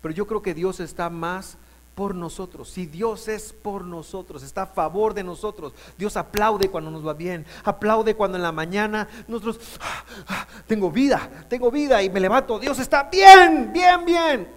Pero 0.00 0.14
yo 0.14 0.28
creo 0.28 0.42
que 0.42 0.54
Dios 0.54 0.78
está 0.78 1.10
más 1.10 1.58
por 1.94 2.14
nosotros. 2.14 2.70
Si 2.70 2.86
Dios 2.86 3.28
es 3.28 3.52
por 3.52 3.84
nosotros, 3.84 4.42
está 4.42 4.62
a 4.62 4.66
favor 4.66 5.12
de 5.14 5.22
nosotros. 5.22 5.74
Dios 5.98 6.16
aplaude 6.16 6.70
cuando 6.70 6.90
nos 6.90 7.06
va 7.06 7.12
bien, 7.14 7.44
aplaude 7.64 8.14
cuando 8.14 8.36
en 8.36 8.42
la 8.42 8.52
mañana 8.52 9.08
nosotros 9.28 9.60
ah, 9.80 10.04
ah, 10.28 10.46
tengo 10.66 10.90
vida, 10.90 11.46
tengo 11.48 11.70
vida 11.70 12.02
y 12.02 12.10
me 12.10 12.20
levanto. 12.20 12.58
Dios 12.58 12.78
está 12.78 13.04
bien, 13.04 13.70
bien, 13.72 14.04
bien. 14.04 14.48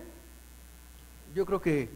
Yo 1.34 1.45
creo 1.45 1.62
que 1.62 1.89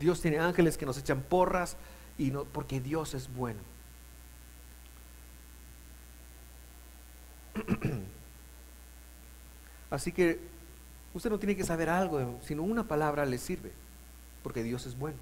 Dios 0.00 0.20
tiene 0.20 0.38
ángeles 0.38 0.78
que 0.78 0.86
nos 0.86 0.98
echan 0.98 1.22
porras 1.22 1.76
y 2.16 2.30
no 2.30 2.44
porque 2.44 2.80
Dios 2.80 3.12
es 3.14 3.32
bueno. 3.32 3.60
Así 9.90 10.12
que 10.12 10.40
usted 11.12 11.30
no 11.30 11.38
tiene 11.38 11.54
que 11.54 11.64
saber 11.64 11.90
algo, 11.90 12.38
sino 12.42 12.62
una 12.62 12.84
palabra 12.84 13.26
le 13.26 13.38
sirve 13.38 13.85
porque 14.46 14.62
Dios 14.62 14.86
es 14.86 14.96
bueno. 14.96 15.18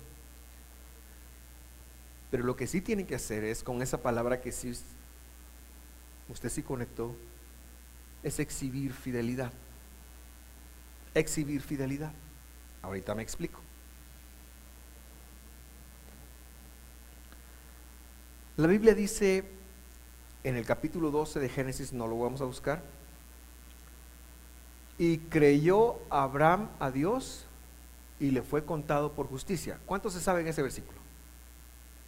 Pero 2.31 2.45
lo 2.45 2.57
que 2.57 2.67
sí 2.67 2.83
tiene 2.83 3.07
que 3.07 3.15
hacer 3.15 3.43
es 3.43 3.63
con 3.63 3.81
esa 3.81 4.03
palabra 4.03 4.43
que 4.43 4.51
usted 4.51 6.49
sí 6.51 6.63
conectó, 6.63 7.17
es 8.23 8.39
exhibir 8.39 8.93
fidelidad. 8.93 9.51
exhibir 11.15 11.63
fidelidad. 11.63 12.13
Ahorita 12.83 13.15
me 13.15 13.23
explico. 13.23 13.61
La 18.59 18.67
Biblia 18.67 18.95
dice 18.95 19.43
en 20.43 20.57
el 20.57 20.67
capítulo 20.67 21.11
12 21.11 21.41
de 21.41 21.49
Génesis, 21.49 21.95
no 21.95 22.07
lo 22.07 22.19
vamos 22.19 22.43
a 22.43 22.45
buscar, 22.45 22.83
y 24.99 25.17
creyó 25.17 25.99
Abraham 26.11 26.69
a 26.79 26.91
Dios 26.91 27.47
y 28.21 28.31
le 28.31 28.43
fue 28.43 28.65
contado 28.65 29.13
por 29.13 29.27
justicia. 29.27 29.79
¿Cuánto 29.87 30.11
se 30.11 30.21
sabe 30.21 30.41
en 30.41 30.49
ese 30.49 30.63
versículo? 30.63 30.99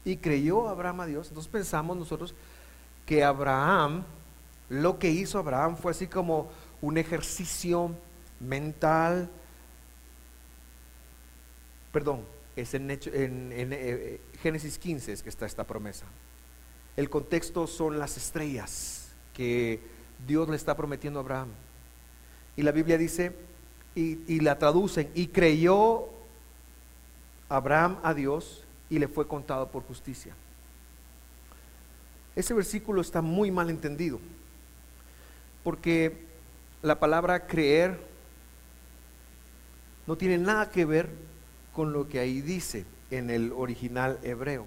Y 0.05 0.17
creyó 0.17 0.69
Abraham 0.69 1.01
a 1.01 1.07
Dios. 1.07 1.29
Entonces 1.29 1.51
pensamos 1.51 1.97
nosotros 1.97 2.35
que 3.05 3.25
Abraham, 3.25 4.05
lo 4.69 4.99
que 4.99 5.11
hizo 5.11 5.39
Abraham 5.39 5.77
fue 5.77 5.93
así 5.93 6.07
como 6.07 6.51
un 6.81 6.99
ejercicio 6.99 7.91
mental, 8.41 9.29
perdón, 11.93 12.25
es 12.57 12.75
en, 12.75 12.91
eh, 12.91 14.21
Génesis 14.43 14.79
15 14.79 15.13
es 15.13 15.23
que 15.23 15.29
está 15.29 15.47
esta 15.47 15.65
promesa. 15.65 16.07
El 16.97 17.11
contexto 17.11 17.67
son 17.67 17.99
las 17.99 18.17
estrellas 18.17 19.09
que 19.35 19.81
Dios 20.27 20.49
le 20.49 20.57
está 20.57 20.77
prometiendo 20.77 21.19
a 21.19 21.23
Abraham. 21.23 21.49
Y 22.57 22.63
la 22.63 22.73
Biblia 22.73 22.97
dice, 22.97 23.35
y, 23.97 24.41
la 24.41 24.59
traducen, 24.59 25.11
y 25.15 25.29
creyó 25.29 26.05
Abraham 27.49 27.99
a 28.03 28.13
Dios 28.13 28.63
y 28.91 28.99
le 28.99 29.09
fue 29.09 29.27
contado 29.27 29.71
por 29.71 29.83
justicia. 29.85 30.35
Ese 32.37 32.53
versículo 32.53 33.01
está 33.01 33.23
muy 33.23 33.51
mal 33.51 33.71
entendido, 33.71 34.21
porque 35.65 36.27
la 36.83 37.01
palabra 37.01 37.47
creer 37.47 37.99
no 40.07 40.17
tiene 40.17 40.37
nada 40.37 40.71
que 40.71 40.85
ver 40.85 41.09
con 41.73 41.95
lo 41.95 42.07
que 42.07 42.19
ahí 42.19 42.43
dice 42.43 42.85
en 43.11 43.31
el 43.31 43.51
original 43.53 44.19
hebreo. 44.23 44.67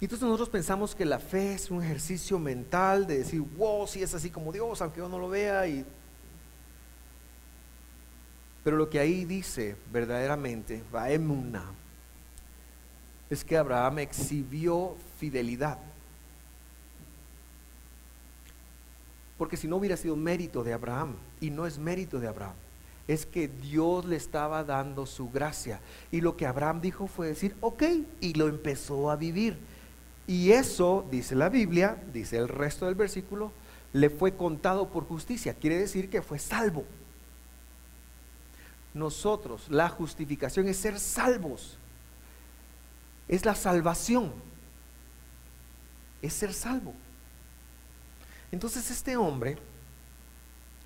Y 0.00 0.04
entonces 0.04 0.24
nosotros 0.24 0.48
pensamos 0.48 0.94
que 0.94 1.04
la 1.04 1.18
fe 1.18 1.54
es 1.54 1.68
un 1.68 1.82
ejercicio 1.82 2.38
mental 2.38 3.08
de 3.08 3.18
decir, 3.18 3.40
wow, 3.40 3.88
si 3.88 4.04
es 4.04 4.14
así 4.14 4.30
como 4.30 4.52
Dios, 4.52 4.80
aunque 4.80 4.98
yo 4.98 5.08
no 5.08 5.18
lo 5.18 5.28
vea. 5.28 5.66
Y... 5.66 5.84
Pero 8.70 8.78
lo 8.78 8.88
que 8.88 9.00
ahí 9.00 9.24
dice 9.24 9.74
verdaderamente, 9.92 10.80
Vaemuna, 10.92 11.64
es 13.28 13.44
que 13.44 13.56
Abraham 13.56 13.98
exhibió 13.98 14.96
fidelidad. 15.18 15.76
Porque 19.36 19.56
si 19.56 19.66
no 19.66 19.74
hubiera 19.74 19.96
sido 19.96 20.14
mérito 20.14 20.62
de 20.62 20.72
Abraham, 20.72 21.16
y 21.40 21.50
no 21.50 21.66
es 21.66 21.78
mérito 21.80 22.20
de 22.20 22.28
Abraham, 22.28 22.54
es 23.08 23.26
que 23.26 23.48
Dios 23.48 24.04
le 24.04 24.14
estaba 24.14 24.62
dando 24.62 25.04
su 25.04 25.28
gracia. 25.30 25.80
Y 26.12 26.20
lo 26.20 26.36
que 26.36 26.46
Abraham 26.46 26.80
dijo 26.80 27.08
fue 27.08 27.26
decir, 27.26 27.56
ok, 27.60 27.82
y 28.20 28.34
lo 28.34 28.46
empezó 28.46 29.10
a 29.10 29.16
vivir. 29.16 29.58
Y 30.28 30.52
eso, 30.52 31.04
dice 31.10 31.34
la 31.34 31.48
Biblia, 31.48 32.00
dice 32.14 32.36
el 32.36 32.46
resto 32.46 32.86
del 32.86 32.94
versículo, 32.94 33.50
le 33.92 34.10
fue 34.10 34.36
contado 34.36 34.90
por 34.90 35.08
justicia. 35.08 35.54
Quiere 35.54 35.76
decir 35.76 36.08
que 36.08 36.22
fue 36.22 36.38
salvo. 36.38 36.84
Nosotros, 38.92 39.66
la 39.68 39.88
justificación 39.88 40.68
es 40.68 40.76
ser 40.76 40.98
salvos. 40.98 41.78
Es 43.28 43.44
la 43.44 43.54
salvación. 43.54 44.32
Es 46.20 46.34
ser 46.34 46.52
salvo. 46.52 46.94
Entonces 48.52 48.90
este 48.90 49.16
hombre 49.16 49.58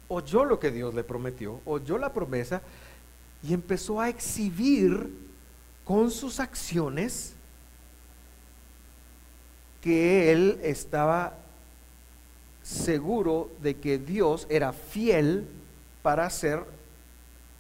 oyó 0.09 0.45
lo 0.45 0.61
que 0.61 0.71
Dios 0.71 0.95
le 0.95 1.03
prometió, 1.03 1.61
oyó 1.65 1.97
la 1.99 2.13
promesa 2.13 2.63
y 3.43 3.55
empezó 3.55 4.01
a 4.01 4.09
exhibir 4.09 5.11
con 5.85 6.11
sus 6.11 6.41
acciones 6.41 7.35
que 9.81 10.33
él 10.33 10.61
estaba 10.63 11.37
seguro 12.63 13.51
de 13.61 13.77
que 13.77 13.99
Dios 13.99 14.47
era 14.49 14.73
fiel 14.73 15.47
para 16.03 16.27
hacer 16.27 16.65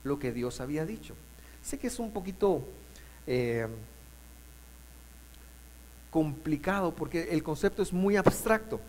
lo 0.05 0.19
que 0.19 0.33
Dios 0.33 0.61
había 0.61 0.87
dicho. 0.87 1.15
Sé 1.63 1.79
que 1.79 1.89
es 1.89 1.99
un 1.99 2.13
poquito 2.13 2.63
eh, 3.27 3.67
complicado 6.11 6.95
porque 6.95 7.31
el 7.31 7.43
concepto 7.43 7.83
es 7.83 7.93
muy 7.93 8.17
abstracto, 8.17 8.81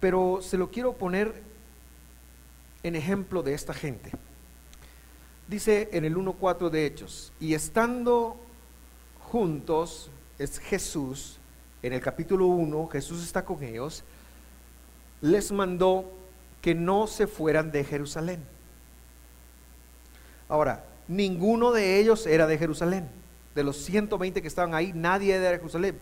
pero 0.00 0.40
se 0.42 0.58
lo 0.58 0.70
quiero 0.70 0.94
poner 0.94 1.42
en 2.82 2.96
ejemplo 2.96 3.42
de 3.42 3.54
esta 3.54 3.74
gente. 3.74 4.10
Dice 5.46 5.88
en 5.92 6.04
el 6.04 6.16
1.4 6.16 6.70
de 6.70 6.86
Hechos, 6.86 7.32
y 7.38 7.54
estando 7.54 8.36
juntos, 9.20 10.10
es 10.38 10.58
Jesús, 10.58 11.38
en 11.82 11.92
el 11.92 12.00
capítulo 12.00 12.46
1, 12.46 12.88
Jesús 12.88 13.22
está 13.22 13.44
con 13.44 13.62
ellos, 13.62 14.02
les 15.20 15.52
mandó 15.52 16.10
que 16.60 16.74
no 16.74 17.06
se 17.06 17.26
fueran 17.26 17.70
de 17.70 17.84
Jerusalén. 17.84 18.55
Ahora, 20.48 20.84
ninguno 21.08 21.72
de 21.72 21.98
ellos 21.98 22.26
era 22.26 22.46
de 22.46 22.58
Jerusalén. 22.58 23.08
De 23.54 23.64
los 23.64 23.76
120 23.78 24.42
que 24.42 24.48
estaban 24.48 24.74
ahí, 24.74 24.92
nadie 24.94 25.34
era 25.34 25.50
de 25.50 25.56
Jerusalén. 25.58 25.98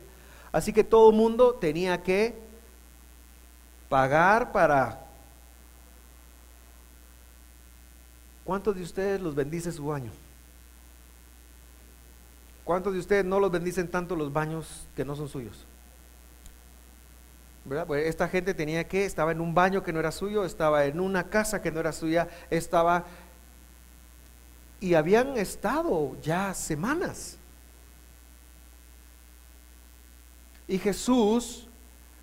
Así 0.53 0.73
que 0.73 0.85
todo 0.85 1.11
el 1.11 1.17
mundo 1.17 1.55
tenía 1.55 2.03
que 2.03 2.35
pagar 3.89 4.53
para... 4.53 5.01
¿Cuántos 8.45 8.77
de 8.77 8.83
ustedes 8.83 9.21
los 9.21 9.35
bendice 9.35 9.73
su 9.73 9.87
baño? 9.87 10.11
¿Cuántos 12.65 12.93
de 12.93 12.99
ustedes 12.99 13.25
no 13.25 13.41
los 13.41 13.51
bendicen 13.51 13.89
tanto 13.89 14.17
los 14.17 14.33
baños 14.33 14.87
que 14.97 15.05
no 15.05 15.15
son 15.17 15.29
suyos? 15.29 15.67
Pues 17.87 18.07
esta 18.07 18.29
gente 18.29 18.53
tenía 18.53 18.87
que, 18.87 19.05
estaba 19.07 19.33
en 19.33 19.41
un 19.41 19.55
baño 19.55 19.83
que 19.83 19.93
no 19.93 20.01
era 20.01 20.13
suyo, 20.13 20.45
estaba 20.45 20.85
en 20.85 21.01
una 21.01 21.25
casa 21.25 21.63
que 21.63 21.71
no 21.71 21.81
era 21.81 21.93
suya, 21.93 22.29
estaba... 22.51 23.05
Y 24.85 24.93
habían 24.93 25.39
estado 25.39 26.15
ya 26.21 26.53
semanas. 26.53 27.39
Y 30.69 30.77
Jesús 30.77 31.67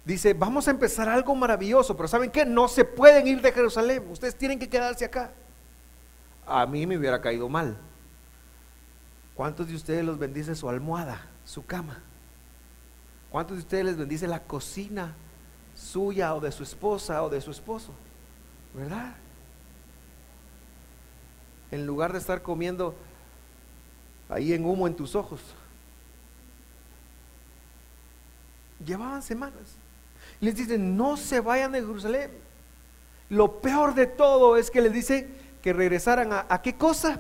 dice, 0.06 0.36
vamos 0.36 0.68
a 0.68 0.72
empezar 0.72 1.10
algo 1.10 1.34
maravilloso, 1.34 1.98
pero 1.98 2.08
¿saben 2.08 2.30
qué? 2.30 2.46
No 2.46 2.68
se 2.68 2.86
pueden 2.86 3.26
ir 3.26 3.42
de 3.42 3.52
Jerusalén, 3.52 4.06
ustedes 4.12 4.36
tienen 4.36 4.60
que 4.60 4.70
quedarse 4.70 5.06
acá. 5.06 5.32
A 6.46 6.68
mí 6.68 6.86
me 6.86 7.00
hubiera 7.00 7.20
caído 7.20 7.50
mal. 7.50 7.76
¿Cuántos 9.34 9.68
de 9.68 9.74
ustedes 9.74 10.06
los 10.06 10.20
bendice 10.20 10.54
su 10.54 10.70
almohada, 10.70 11.20
su 11.44 11.66
cama? 11.66 11.98
¿Cuántos 13.32 13.58
de 13.58 13.64
ustedes 13.64 13.86
les 13.86 13.98
bendice 13.98 14.28
la 14.28 14.44
cocina 14.44 15.16
suya 15.76 16.36
o 16.36 16.40
de 16.40 16.52
su 16.52 16.62
esposa 16.62 17.24
o 17.24 17.30
de 17.32 17.42
su 17.42 17.50
esposo? 17.50 17.92
¿Verdad? 18.76 19.16
En 21.72 21.86
lugar 21.86 22.12
de 22.12 22.20
estar 22.20 22.42
comiendo 22.42 22.94
ahí 24.30 24.54
en 24.54 24.66
humo 24.66 24.88
en 24.88 24.96
tus 24.96 25.16
ojos. 25.16 25.42
Llevaban 28.86 29.22
semanas. 29.22 29.78
Les 30.40 30.56
dicen, 30.56 30.98
no 30.98 31.18
se 31.18 31.40
vayan 31.40 31.72
de 31.72 31.80
Jerusalén. 31.80 32.32
Lo 33.30 33.62
peor 33.62 33.94
de 33.96 34.08
todo 34.08 34.58
es 34.58 34.70
que 34.70 34.82
les 34.82 34.92
dice 34.92 35.30
que 35.62 35.72
regresaran 35.72 36.34
a, 36.34 36.46
a 36.50 36.62
qué 36.62 36.76
cosa. 36.76 37.20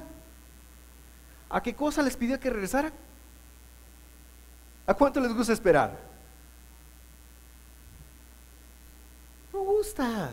¿A 1.49 1.61
qué 1.61 1.75
cosa 1.75 2.01
les 2.01 2.17
pidió 2.17 2.39
que 2.39 2.49
regresaran? 2.49 2.93
¿A 4.87 4.93
cuánto 4.93 5.19
les 5.19 5.33
gusta 5.33 5.53
esperar? 5.53 5.97
No 9.53 9.59
gusta. 9.59 10.31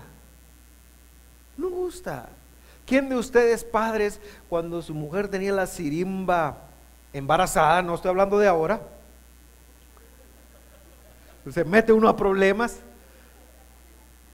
No 1.57 1.69
gusta. 1.69 2.29
¿Quién 2.89 3.11
de 3.11 3.17
ustedes, 3.17 3.65
padres, 3.65 4.19
cuando 4.49 4.81
su 4.81 4.95
mujer 4.95 5.29
tenía 5.29 5.53
la 5.53 5.67
sirimba 5.67 6.57
embarazada, 7.13 7.83
no 7.83 7.95
estoy 7.95 8.09
hablando 8.09 8.39
de 8.39 8.49
ahora, 8.49 8.81
se 11.53 11.65
mete 11.65 11.93
uno 11.93 12.09
a 12.09 12.17
problemas. 12.17 12.79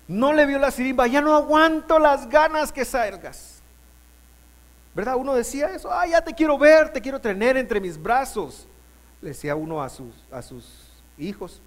No 0.06 0.32
le 0.32 0.46
vio 0.46 0.58
la 0.58 0.70
sirimba, 0.70 1.08
ya 1.08 1.20
no 1.20 1.34
aguanto 1.34 1.98
las 1.98 2.28
ganas 2.28 2.70
que 2.70 2.84
salgas. 2.84 3.60
¿Verdad? 4.94 5.16
Uno 5.16 5.34
decía 5.34 5.74
eso, 5.74 5.90
ah, 5.92 6.06
ya 6.06 6.22
te 6.22 6.32
quiero 6.32 6.56
ver, 6.56 6.92
te 6.92 7.00
quiero 7.00 7.20
tener 7.20 7.56
entre 7.56 7.80
mis 7.80 8.00
brazos. 8.00 8.68
Le 9.20 9.30
decía 9.30 9.56
uno 9.56 9.82
a 9.82 9.88
sus, 9.88 10.14
a 10.30 10.42
sus 10.42 10.92
hijos. 11.18 11.60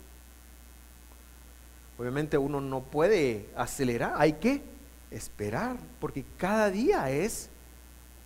Obviamente 1.97 2.38
uno 2.38 2.61
no 2.61 2.79
puede 2.79 3.49
acelerar, 3.57 4.13
hay 4.15 4.33
que 4.33 4.76
esperar, 5.11 5.77
porque 5.99 6.25
cada 6.37 6.69
día 6.69 7.09
es 7.09 7.49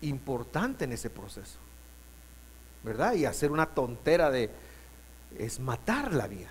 importante 0.02 0.86
en 0.86 0.94
ese 0.94 1.10
proceso. 1.10 1.58
¿Verdad? 2.84 3.14
Y 3.14 3.26
hacer 3.26 3.52
una 3.52 3.68
tontera 3.68 4.32
de 4.32 4.50
es 5.38 5.60
matar 5.60 6.14
la 6.14 6.28
vida. 6.28 6.50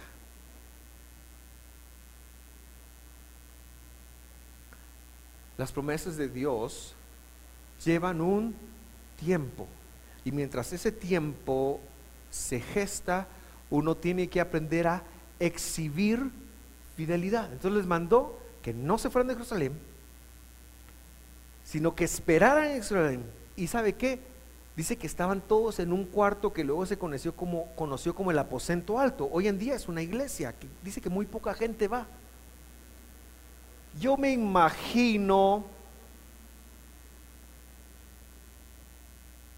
Las 5.58 5.72
promesas 5.72 6.16
de 6.16 6.28
Dios 6.28 6.94
llevan 7.84 8.20
un 8.20 8.54
tiempo. 9.18 9.68
Y 10.24 10.32
mientras 10.32 10.72
ese 10.72 10.92
tiempo 10.92 11.80
se 12.30 12.60
gesta, 12.60 13.26
uno 13.68 13.96
tiene 13.96 14.28
que 14.28 14.40
aprender 14.40 14.86
a 14.86 15.02
exhibir 15.38 16.30
fidelidad. 16.96 17.52
Entonces 17.52 17.78
les 17.78 17.86
mandó 17.86 18.38
que 18.62 18.72
no 18.72 18.98
se 18.98 19.10
fueran 19.10 19.28
de 19.28 19.34
Jerusalén, 19.34 19.78
sino 21.70 21.94
que 21.94 22.02
esperaran 22.02 22.66
en 22.66 22.82
Jerusalén. 22.82 23.24
¿Y 23.54 23.68
sabe 23.68 23.92
qué? 23.92 24.18
Dice 24.74 24.96
que 24.96 25.06
estaban 25.06 25.40
todos 25.40 25.78
en 25.78 25.92
un 25.92 26.04
cuarto 26.04 26.52
que 26.52 26.64
luego 26.64 26.84
se 26.84 26.98
conoció 26.98 27.36
como, 27.36 27.66
conoció 27.76 28.12
como 28.12 28.32
el 28.32 28.38
aposento 28.40 28.98
alto. 28.98 29.28
Hoy 29.30 29.46
en 29.46 29.56
día 29.56 29.76
es 29.76 29.86
una 29.86 30.02
iglesia 30.02 30.52
que 30.52 30.66
dice 30.82 31.00
que 31.00 31.08
muy 31.08 31.26
poca 31.26 31.54
gente 31.54 31.86
va. 31.86 32.08
Yo 34.00 34.16
me 34.16 34.32
imagino 34.32 35.64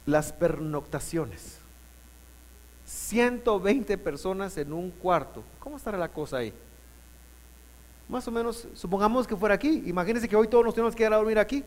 las 0.04 0.34
pernoctaciones. 0.34 1.60
120 2.84 3.96
personas 3.96 4.58
en 4.58 4.74
un 4.74 4.90
cuarto. 4.90 5.42
¿Cómo 5.58 5.78
estará 5.78 5.96
la 5.96 6.12
cosa 6.12 6.36
ahí? 6.36 6.52
Más 8.06 8.28
o 8.28 8.30
menos, 8.30 8.68
supongamos 8.74 9.26
que 9.26 9.34
fuera 9.34 9.54
aquí. 9.54 9.84
Imagínense 9.86 10.28
que 10.28 10.36
hoy 10.36 10.46
todos 10.46 10.62
nos 10.62 10.74
tenemos 10.74 10.94
que 10.94 11.04
ir 11.04 11.10
a 11.10 11.16
dormir 11.16 11.38
aquí. 11.38 11.64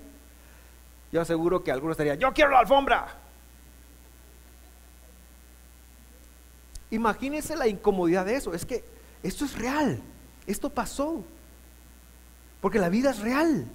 Yo 1.16 1.22
aseguro 1.22 1.64
que 1.64 1.72
algunos 1.72 1.94
estarían, 1.94 2.20
yo 2.20 2.34
quiero 2.34 2.52
la 2.52 2.60
alfombra. 2.60 3.08
Imagínense 6.92 7.56
la 7.56 7.70
incomodidad 7.70 8.26
de 8.26 8.36
eso. 8.36 8.54
Es 8.54 8.66
que 8.66 8.84
esto 9.24 9.46
es 9.46 9.58
real. 9.58 10.02
Esto 10.46 10.70
pasó. 10.70 11.24
Porque 12.60 12.80
la 12.80 12.90
vida 12.90 13.12
es 13.12 13.20
real. 13.20 13.66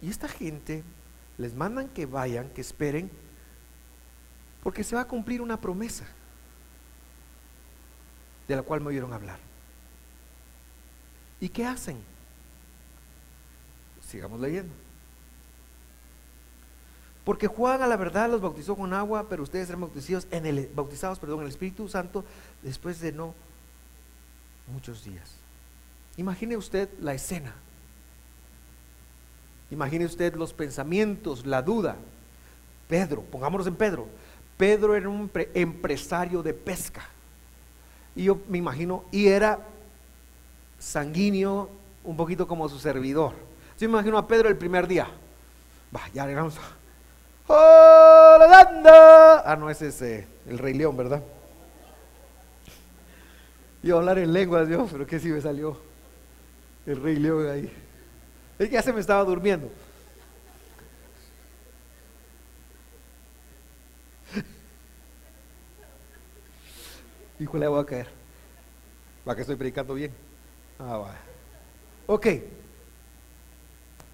Y 0.00 0.08
esta 0.08 0.28
gente 0.28 0.84
les 1.36 1.52
mandan 1.56 1.88
que 1.88 2.06
vayan, 2.06 2.48
que 2.50 2.60
esperen, 2.60 3.10
porque 4.62 4.84
se 4.84 4.94
va 4.94 5.02
a 5.02 5.08
cumplir 5.08 5.42
una 5.42 5.60
promesa 5.60 6.06
de 8.46 8.54
la 8.54 8.62
cual 8.62 8.82
me 8.82 8.86
oyeron 8.86 9.12
hablar. 9.12 9.40
¿Y 11.40 11.48
qué 11.48 11.66
hacen? 11.66 12.15
Sigamos 14.06 14.40
leyendo. 14.40 14.72
Porque 17.24 17.48
Juan 17.48 17.82
a 17.82 17.88
la 17.88 17.96
verdad 17.96 18.30
los 18.30 18.40
bautizó 18.40 18.76
con 18.76 18.92
agua, 18.92 19.26
pero 19.28 19.42
ustedes 19.42 19.66
serán 19.66 19.80
bautizados 19.80 20.28
en 20.30 20.46
el, 20.46 20.70
bautizados 20.74 21.20
en 21.22 21.40
el 21.40 21.48
Espíritu 21.48 21.88
Santo 21.88 22.24
después 22.62 23.00
de 23.00 23.10
no 23.10 23.34
muchos 24.72 25.04
días. 25.04 25.34
Imagine 26.16 26.56
usted 26.56 26.88
la 27.00 27.14
escena. 27.14 27.52
Imagine 29.70 30.06
usted 30.06 30.34
los 30.34 30.52
pensamientos, 30.52 31.44
la 31.44 31.62
duda. 31.62 31.96
Pedro, 32.88 33.22
pongámonos 33.22 33.66
en 33.66 33.74
Pedro. 33.74 34.06
Pedro 34.56 34.94
era 34.94 35.08
un 35.08 35.28
empresario 35.54 36.42
de 36.44 36.54
pesca. 36.54 37.08
Y 38.14 38.24
yo 38.24 38.40
me 38.48 38.58
imagino, 38.58 39.04
y 39.10 39.26
era 39.26 39.58
sanguíneo, 40.78 41.68
un 42.04 42.16
poquito 42.16 42.46
como 42.46 42.68
su 42.68 42.78
servidor. 42.78 43.34
Yo 43.78 43.88
me 43.88 43.94
imagino 43.94 44.16
a 44.16 44.26
Pedro 44.26 44.48
el 44.48 44.56
primer 44.56 44.86
día. 44.86 45.06
Va, 45.94 46.00
ya 46.14 46.26
llegamos. 46.26 46.56
Ah, 47.48 49.56
no, 49.58 49.68
ese 49.70 49.88
es 49.88 50.00
eh, 50.02 50.26
el 50.48 50.58
Rey 50.58 50.74
León, 50.74 50.96
¿verdad? 50.96 51.22
Iba 53.82 53.96
a 53.96 54.00
hablar 54.00 54.18
en 54.18 54.32
lenguas, 54.32 54.66
Dios, 54.66 54.88
pero 54.90 55.06
que 55.06 55.20
si 55.20 55.28
me 55.28 55.40
salió 55.40 55.80
el 56.86 57.00
Rey 57.02 57.16
León 57.16 57.48
ahí. 57.48 57.70
Es 58.58 58.68
que 58.68 58.74
ya 58.74 58.82
se 58.82 58.92
me 58.92 59.00
estaba 59.00 59.24
durmiendo. 59.24 59.70
Hijo, 67.38 67.58
le 67.58 67.68
voy 67.68 67.82
a 67.82 67.84
caer. 67.84 68.08
Va 69.28 69.34
que 69.34 69.42
estoy 69.42 69.56
predicando 69.56 69.92
bien. 69.94 70.12
Ah, 70.78 70.96
va. 70.96 71.14
Ok. 72.06 72.26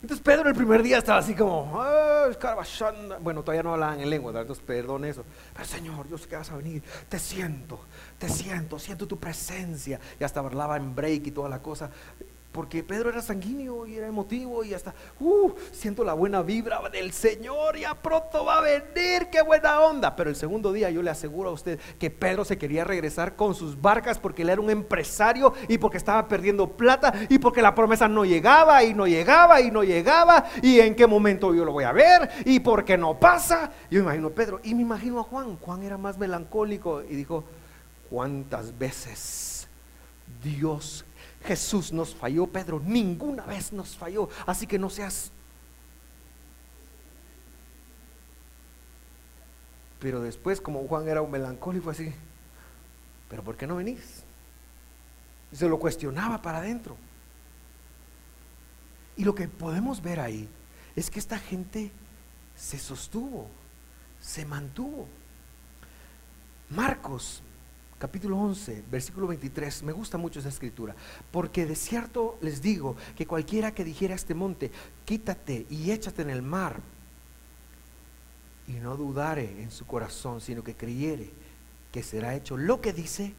Entonces 0.03 0.21
Pedro 0.21 0.49
el 0.49 0.57
primer 0.57 0.83
día 0.83 0.99
estaba 0.99 1.21
así 1.21 1.33
como, 1.33 1.81
ah, 1.81 2.29
bueno, 3.21 3.43
todavía 3.43 3.63
no 3.63 3.73
hablaban 3.73 4.01
en 4.01 4.11
lengua, 4.11 4.33
entonces 4.33 4.65
perdón 4.67 5.05
eso. 5.05 5.25
Pero 5.55 5.65
Señor, 5.65 6.09
yo 6.09 6.19
sé 6.19 6.27
que 6.27 6.35
vas 6.35 6.51
a 6.51 6.57
venir, 6.57 6.83
te 7.09 7.21
siento, 7.21 7.81
te 8.19 8.29
siento, 8.29 8.81
siento 8.81 9.07
tu 9.07 9.17
presencia. 9.19 10.01
Y 10.19 10.25
hasta 10.25 10.41
hablaba 10.41 10.77
en 10.77 10.93
break 10.93 11.29
y 11.29 11.31
toda 11.31 11.49
la 11.49 11.63
cosa 11.63 11.89
porque 12.53 12.83
Pedro 12.85 13.09
era 13.09 13.23
sanguíneo 13.23 13.87
y 13.87 13.97
era 13.97 14.07
emotivo 14.07 14.63
y 14.63 14.75
hasta, 14.75 14.95
uh, 15.21 15.53
siento 15.73 16.05
la 16.05 16.13
buena 16.13 16.43
vibra 16.43 16.81
del 16.91 17.13
Señor, 17.13 17.79
ya 17.79 17.95
pronto 17.95 18.45
va 18.45 18.59
a 18.59 18.61
venir, 18.61 19.29
qué 19.31 19.43
buena 19.43 19.81
onda. 19.81 20.15
Pero 20.15 20.29
el 20.29 20.37
segundo 20.37 20.71
día 20.73 20.91
yo 20.91 21.03
le 21.03 21.11
aseguro 21.11 21.49
a 21.49 21.53
usted 21.53 21.81
que 21.99 22.11
Pedro 22.11 22.45
se 22.45 22.59
quería 22.59 22.85
regresar 22.85 23.37
con 23.37 23.55
sus 23.55 23.81
barcas 23.81 24.19
porque 24.19 24.43
él 24.43 24.51
era 24.51 24.61
un 24.61 24.69
empresario 24.69 25.55
y 25.67 25.79
porque 25.79 25.97
estaba 25.97 26.29
perdiendo 26.29 26.69
plata 26.69 27.15
y 27.31 27.39
porque 27.39 27.63
la 27.63 27.75
promesa 27.75 28.07
no 28.07 28.25
llegaba 28.27 28.85
y 28.85 28.93
no 28.93 29.07
llegaba 29.07 29.61
y 29.63 29.71
no 29.71 29.83
llegaba 29.83 30.45
y 30.63 30.81
en 30.81 30.95
qué 30.95 31.07
momento 31.07 31.55
yo 31.55 31.65
lo 31.65 31.73
voy 31.73 31.85
a 31.85 31.93
ver 31.93 32.31
y 32.45 32.61
por 32.61 32.85
qué 32.85 32.99
no 32.99 33.19
pasa. 33.19 33.73
Yo 33.91 34.01
me 34.01 34.05
imagino 34.05 34.29
a 34.29 34.33
Pedro 34.33 34.61
y 34.63 34.75
me 34.75 34.83
imagino 34.83 35.19
a 35.21 35.23
Juan. 35.23 35.57
Juan 35.57 35.83
era 35.83 35.97
más 35.97 36.19
melancólico 36.19 37.03
y 37.03 37.17
dijo, 37.17 37.45
¿cuántas 38.11 38.79
veces 38.79 39.69
Dios 40.43 41.07
Jesús 41.43 41.93
nos 41.93 42.15
falló, 42.15 42.47
Pedro, 42.47 42.81
ninguna 42.81 43.45
vez 43.45 43.73
nos 43.73 43.97
falló. 43.97 44.29
Así 44.47 44.67
que 44.67 44.79
no 44.79 44.91
seas... 44.91 45.33
Pero 49.99 50.21
después, 50.21 50.61
como 50.61 50.87
Juan 50.89 51.07
era 51.07 51.23
un 51.23 51.31
melancólico 51.31 51.91
así, 51.91 52.13
pero 53.29 53.45
¿por 53.45 53.57
qué 53.57 53.69
no 53.69 53.77
venís? 53.77 54.25
Y 55.53 55.57
se 55.57 55.69
lo 55.69 55.79
cuestionaba 55.79 56.43
para 56.43 56.59
adentro. 56.59 56.97
Y 59.17 59.25
lo 59.25 59.35
que 59.35 59.47
podemos 59.47 60.03
ver 60.03 60.19
ahí 60.19 60.49
es 60.97 61.09
que 61.09 61.21
esta 61.21 61.39
gente 61.39 61.93
se 62.57 62.79
sostuvo, 62.79 63.49
se 64.21 64.45
mantuvo. 64.45 65.07
Marcos 66.71 67.43
capítulo 68.03 68.37
11, 68.37 68.83
versículo 68.91 69.29
23. 69.29 69.85
Me 69.85 69.93
gusta 69.93 70.19
mucho 70.19 70.41
esa 70.41 70.49
escritura. 70.49 70.97
Porque 71.31 71.67
de 71.67 71.77
cierto 71.77 72.37
les 72.41 72.61
digo 72.61 72.97
que 73.15 73.29
cualquiera 73.29 73.73
que 73.73 73.85
dijera 73.85 74.15
a 74.15 74.17
este 74.17 74.35
monte, 74.35 74.73
quítate 75.05 75.67
y 75.71 75.93
échate 75.93 76.23
en 76.23 76.31
el 76.31 76.43
mar, 76.43 76.81
y 78.67 78.73
no 78.73 78.97
dudare 78.97 79.63
en 79.63 79.71
su 79.71 79.87
corazón, 79.87 80.41
sino 80.41 80.65
que 80.65 80.75
creyere 80.75 81.31
que 81.93 82.03
será 82.03 82.35
hecho 82.35 82.57
lo 82.57 82.81
que 82.81 82.93
dice, 82.93 83.35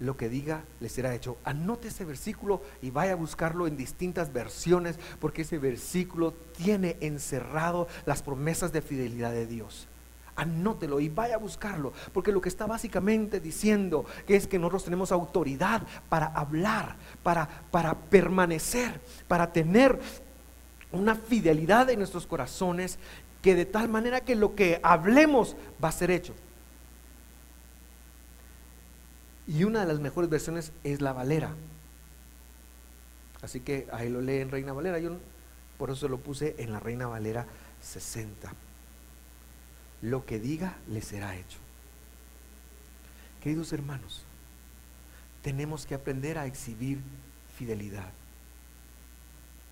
lo 0.00 0.16
que 0.16 0.28
diga 0.28 0.64
le 0.80 0.88
será 0.88 1.14
hecho. 1.14 1.38
Anote 1.44 1.86
ese 1.86 2.04
versículo 2.04 2.62
y 2.82 2.90
vaya 2.90 3.12
a 3.12 3.16
buscarlo 3.16 3.68
en 3.68 3.76
distintas 3.76 4.32
versiones, 4.32 4.98
porque 5.20 5.42
ese 5.42 5.58
versículo 5.58 6.32
tiene 6.56 6.96
encerrado 7.02 7.86
las 8.04 8.20
promesas 8.20 8.72
de 8.72 8.82
fidelidad 8.82 9.30
de 9.30 9.46
Dios 9.46 9.86
anótelo 10.36 11.00
y 11.00 11.08
vaya 11.08 11.34
a 11.34 11.38
buscarlo, 11.38 11.92
porque 12.12 12.32
lo 12.32 12.40
que 12.40 12.48
está 12.48 12.66
básicamente 12.66 13.40
diciendo 13.40 14.04
es 14.28 14.46
que 14.46 14.58
nosotros 14.58 14.84
tenemos 14.84 15.10
autoridad 15.10 15.82
para 16.08 16.26
hablar, 16.26 16.96
para, 17.22 17.48
para 17.70 17.94
permanecer, 17.94 19.00
para 19.26 19.52
tener 19.52 19.98
una 20.92 21.14
fidelidad 21.14 21.90
en 21.90 21.98
nuestros 21.98 22.26
corazones, 22.26 22.98
que 23.42 23.54
de 23.54 23.66
tal 23.66 23.88
manera 23.88 24.20
que 24.20 24.36
lo 24.36 24.54
que 24.54 24.80
hablemos 24.82 25.56
va 25.82 25.88
a 25.88 25.92
ser 25.92 26.10
hecho. 26.10 26.34
Y 29.46 29.64
una 29.64 29.80
de 29.80 29.86
las 29.86 30.00
mejores 30.00 30.28
versiones 30.28 30.72
es 30.82 31.00
la 31.00 31.12
Valera. 31.12 31.54
Así 33.42 33.60
que 33.60 33.86
ahí 33.92 34.08
lo 34.08 34.20
lee 34.20 34.38
en 34.38 34.50
Reina 34.50 34.72
Valera. 34.72 34.98
Yo 34.98 35.12
por 35.78 35.90
eso 35.90 36.08
lo 36.08 36.18
puse 36.18 36.56
en 36.58 36.72
la 36.72 36.80
Reina 36.80 37.06
Valera 37.06 37.46
60 37.80 38.65
lo 40.02 40.26
que 40.26 40.38
diga 40.38 40.76
le 40.88 41.02
será 41.02 41.36
hecho. 41.36 41.58
Queridos 43.42 43.72
hermanos, 43.72 44.24
tenemos 45.42 45.86
que 45.86 45.94
aprender 45.94 46.38
a 46.38 46.46
exhibir 46.46 47.00
fidelidad. 47.56 48.10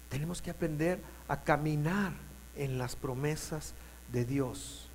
Tenemos 0.08 0.40
que 0.40 0.50
aprender 0.50 1.00
a 1.26 1.42
caminar 1.42 2.12
en 2.56 2.78
las 2.78 2.94
promesas 2.94 3.74
de 4.12 4.24
Dios. 4.24 4.88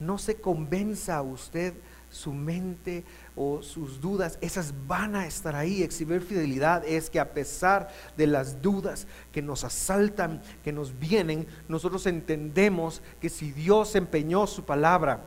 No 0.00 0.18
se 0.18 0.40
convenza 0.40 1.22
usted 1.22 1.74
su 2.10 2.32
mente 2.32 3.04
o 3.36 3.62
sus 3.62 4.00
dudas, 4.00 4.38
esas 4.40 4.74
van 4.86 5.14
a 5.14 5.26
estar 5.26 5.54
ahí. 5.54 5.82
Exhibir 5.82 6.20
fidelidad 6.20 6.84
es 6.84 7.08
que 7.08 7.20
a 7.20 7.32
pesar 7.32 7.88
de 8.16 8.26
las 8.26 8.60
dudas 8.60 9.06
que 9.32 9.42
nos 9.42 9.64
asaltan, 9.64 10.42
que 10.62 10.72
nos 10.72 10.98
vienen, 10.98 11.46
nosotros 11.68 12.06
entendemos 12.06 13.00
que 13.20 13.28
si 13.28 13.52
Dios 13.52 13.94
empeñó 13.94 14.46
su 14.46 14.64
palabra, 14.64 15.20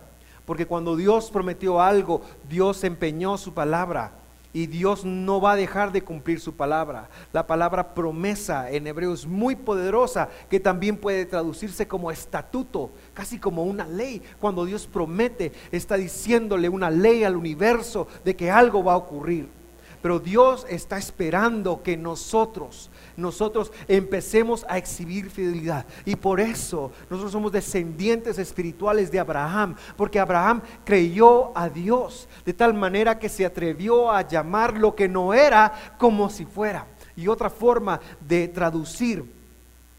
porque 0.45 0.65
cuando 0.65 0.95
Dios 0.95 1.31
prometió 1.31 1.81
algo, 1.81 2.21
Dios 2.49 2.84
empeñó 2.84 3.38
su 3.38 3.53
palabra. 3.53 4.22
Y 4.53 4.67
Dios 4.67 5.03
no 5.03 5.41
va 5.41 5.53
a 5.53 5.55
dejar 5.55 5.91
de 5.91 6.03
cumplir 6.03 6.39
su 6.39 6.53
palabra. 6.53 7.09
La 7.31 7.47
palabra 7.47 7.95
promesa 7.95 8.69
en 8.69 8.85
hebreo 8.85 9.13
es 9.13 9.25
muy 9.25 9.55
poderosa, 9.55 10.29
que 10.47 10.59
también 10.59 10.95
puede 10.95 11.25
traducirse 11.25 11.87
como 11.87 12.11
estatuto, 12.11 12.91
casi 13.15 13.39
como 13.39 13.63
una 13.63 13.87
ley. 13.87 14.21
Cuando 14.39 14.65
Dios 14.65 14.85
promete, 14.85 15.51
está 15.71 15.95
diciéndole 15.95 16.69
una 16.69 16.91
ley 16.91 17.23
al 17.23 17.35
universo 17.35 18.07
de 18.23 18.35
que 18.35 18.51
algo 18.51 18.83
va 18.83 18.93
a 18.93 18.97
ocurrir. 18.97 19.62
Pero 20.03 20.19
Dios 20.19 20.67
está 20.69 20.97
esperando 20.97 21.81
que 21.81 21.95
nosotros, 21.95 22.89
nosotros 23.15 23.71
empecemos 23.87 24.65
a 24.67 24.77
exhibir 24.77 25.29
fidelidad. 25.29 25.85
Y 26.03 26.17
por 26.17 26.41
eso 26.41 26.91
nosotros 27.09 27.31
somos 27.31 27.53
descendientes 27.53 28.37
espirituales 28.37 29.09
de 29.09 29.21
Abraham, 29.21 29.77
porque 29.95 30.19
Abraham 30.19 30.61
creyó 30.83 31.57
a 31.57 31.69
Dios 31.69 32.27
de 32.45 32.51
tal 32.51 32.73
manera 32.73 33.17
que 33.17 33.29
se 33.29 33.45
atrevió 33.45 34.11
a 34.11 34.27
llamar 34.27 34.77
lo 34.77 34.93
que 34.93 35.07
no 35.07 35.33
era 35.33 35.95
como 35.97 36.29
si 36.29 36.43
fuera. 36.43 36.85
Y 37.15 37.29
otra 37.29 37.49
forma 37.49 38.01
de 38.19 38.49
traducir 38.49 39.23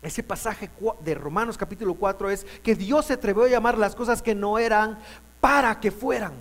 ese 0.02 0.22
pasaje 0.22 0.68
de 1.00 1.14
Romanos 1.14 1.56
capítulo 1.56 1.94
4 1.94 2.28
es 2.28 2.44
que 2.62 2.74
Dios 2.74 3.06
se 3.06 3.14
atrevió 3.14 3.44
a 3.44 3.48
llamar 3.48 3.78
las 3.78 3.94
cosas 3.94 4.20
que 4.20 4.34
no 4.34 4.58
eran 4.58 4.98
para 5.40 5.80
que 5.80 5.90
fueran, 5.90 6.34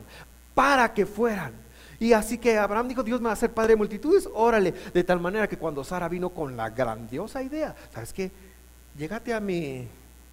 para 0.53 0.93
que 0.93 1.05
fueran. 1.05 1.62
Y 2.04 2.12
así 2.12 2.38
que 2.38 2.58
Abraham 2.58 2.89
dijo, 2.89 3.01
Dios 3.01 3.22
me 3.22 3.28
va 3.28 3.30
a 3.30 3.34
hacer 3.34 3.54
padre 3.54 3.70
de 3.70 3.76
multitudes, 3.78 4.28
órale. 4.34 4.74
De 4.93 5.06
tal 5.06 5.22
manera 5.22 5.47
que 5.47 5.58
cuando 5.58 5.86
Sara 5.86 6.10
vino 6.10 6.32
con 6.32 6.58
la 6.58 6.70
grandiosa 6.70 7.41
idea, 7.41 7.74
¿sabes 7.93 8.12
qué? 8.12 8.30
Llegate 8.97 9.34
a 9.34 9.39
mi, 9.39 9.88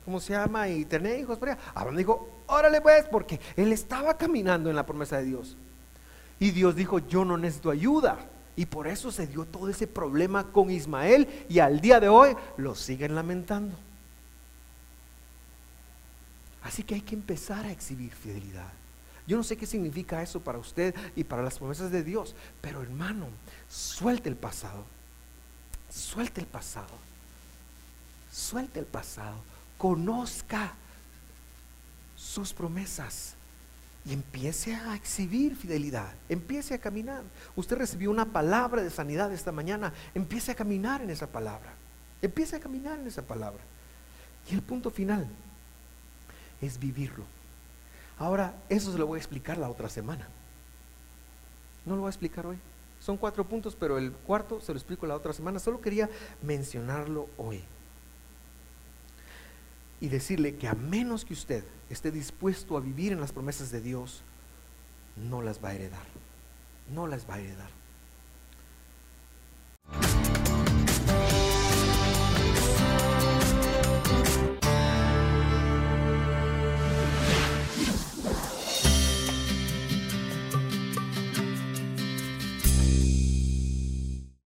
¿cómo 0.05 0.19
se 0.19 0.33
llama? 0.33 0.69
Y 0.69 0.85
tener 0.85 1.21
hijos. 1.21 1.39
Abraham 1.73 1.97
dijo, 1.97 2.29
órale 2.49 2.81
pues, 2.81 3.05
porque 3.05 3.39
él 3.55 3.73
estaba 3.73 4.15
caminando 4.15 4.69
en 4.69 4.75
la 4.75 4.85
promesa 4.85 5.19
de 5.19 5.27
Dios. 5.27 5.57
Y 6.41 6.51
Dios 6.51 6.75
dijo, 6.75 6.99
yo 6.99 7.25
no 7.25 7.39
necesito 7.39 7.71
ayuda. 7.71 8.19
Y 8.57 8.67
por 8.67 8.89
eso 8.89 9.13
se 9.13 9.29
dio 9.29 9.45
todo 9.45 9.69
ese 9.69 9.87
problema 9.87 10.49
con 10.51 10.73
Ismael 10.73 11.29
y 11.49 11.61
al 11.61 11.81
día 11.81 12.01
de 12.01 12.09
hoy 12.09 12.35
lo 12.57 12.75
siguen 12.75 13.15
lamentando. 13.15 13.77
Así 16.65 16.83
que 16.83 16.97
hay 16.97 17.03
que 17.03 17.15
empezar 17.15 17.65
a 17.65 17.71
exhibir 17.71 18.11
fidelidad. 18.13 18.80
Yo 19.31 19.37
no 19.37 19.45
sé 19.45 19.57
qué 19.57 19.65
significa 19.65 20.21
eso 20.25 20.41
para 20.41 20.59
usted 20.59 20.93
y 21.15 21.23
para 21.23 21.41
las 21.41 21.57
promesas 21.57 21.93
de 21.93 22.03
Dios, 22.03 22.35
pero 22.61 22.83
hermano, 22.83 23.29
suelte 23.69 24.29
el 24.29 24.35
pasado. 24.35 24.85
Suelte 25.89 26.41
el 26.41 26.49
pasado. 26.49 26.91
Suelte 28.33 28.81
el 28.81 28.87
pasado. 28.87 29.37
Conozca 29.79 30.75
sus 32.17 32.53
promesas 32.53 33.35
y 34.05 34.15
empiece 34.15 34.75
a 34.75 34.97
exhibir 34.97 35.55
fidelidad, 35.55 36.13
empiece 36.29 36.75
a 36.75 36.79
caminar. 36.81 37.23
Usted 37.55 37.77
recibió 37.77 38.11
una 38.11 38.33
palabra 38.33 38.83
de 38.83 38.91
sanidad 38.91 39.33
esta 39.33 39.53
mañana, 39.53 39.93
empiece 40.13 40.51
a 40.51 40.57
caminar 40.57 41.03
en 41.03 41.11
esa 41.11 41.29
palabra, 41.29 41.73
empiece 42.21 42.57
a 42.57 42.61
caminar 42.61 42.99
en 42.99 43.07
esa 43.07 43.23
palabra. 43.23 43.63
Y 44.51 44.55
el 44.55 44.63
punto 44.63 44.91
final 44.91 45.29
es 46.61 46.81
vivirlo. 46.81 47.40
Ahora, 48.21 48.55
eso 48.69 48.93
se 48.93 48.99
lo 48.99 49.07
voy 49.07 49.17
a 49.17 49.23
explicar 49.23 49.57
la 49.57 49.71
otra 49.71 49.89
semana. 49.89 50.29
No 51.87 51.95
lo 51.95 52.03
voy 52.03 52.09
a 52.09 52.11
explicar 52.11 52.47
hoy. 52.47 52.59
Son 53.01 53.17
cuatro 53.17 53.45
puntos, 53.45 53.75
pero 53.75 53.97
el 53.97 54.13
cuarto 54.13 54.61
se 54.61 54.73
lo 54.73 54.79
explico 54.79 55.07
la 55.07 55.17
otra 55.17 55.33
semana. 55.33 55.59
Solo 55.59 55.81
quería 55.81 56.11
mencionarlo 56.43 57.31
hoy. 57.39 57.65
Y 60.03 60.09
decirle 60.09 60.57
que 60.57 60.69
a 60.69 60.75
menos 60.75 61.25
que 61.25 61.33
usted 61.33 61.65
esté 61.89 62.11
dispuesto 62.11 62.77
a 62.77 62.81
vivir 62.81 63.13
en 63.13 63.21
las 63.21 63.33
promesas 63.33 63.71
de 63.71 63.81
Dios, 63.81 64.23
no 65.17 65.41
las 65.41 65.65
va 65.65 65.71
a 65.71 65.75
heredar. 65.75 66.05
No 66.93 67.07
las 67.07 67.29
va 67.29 67.37
a 67.37 67.41
heredar. 67.41 67.71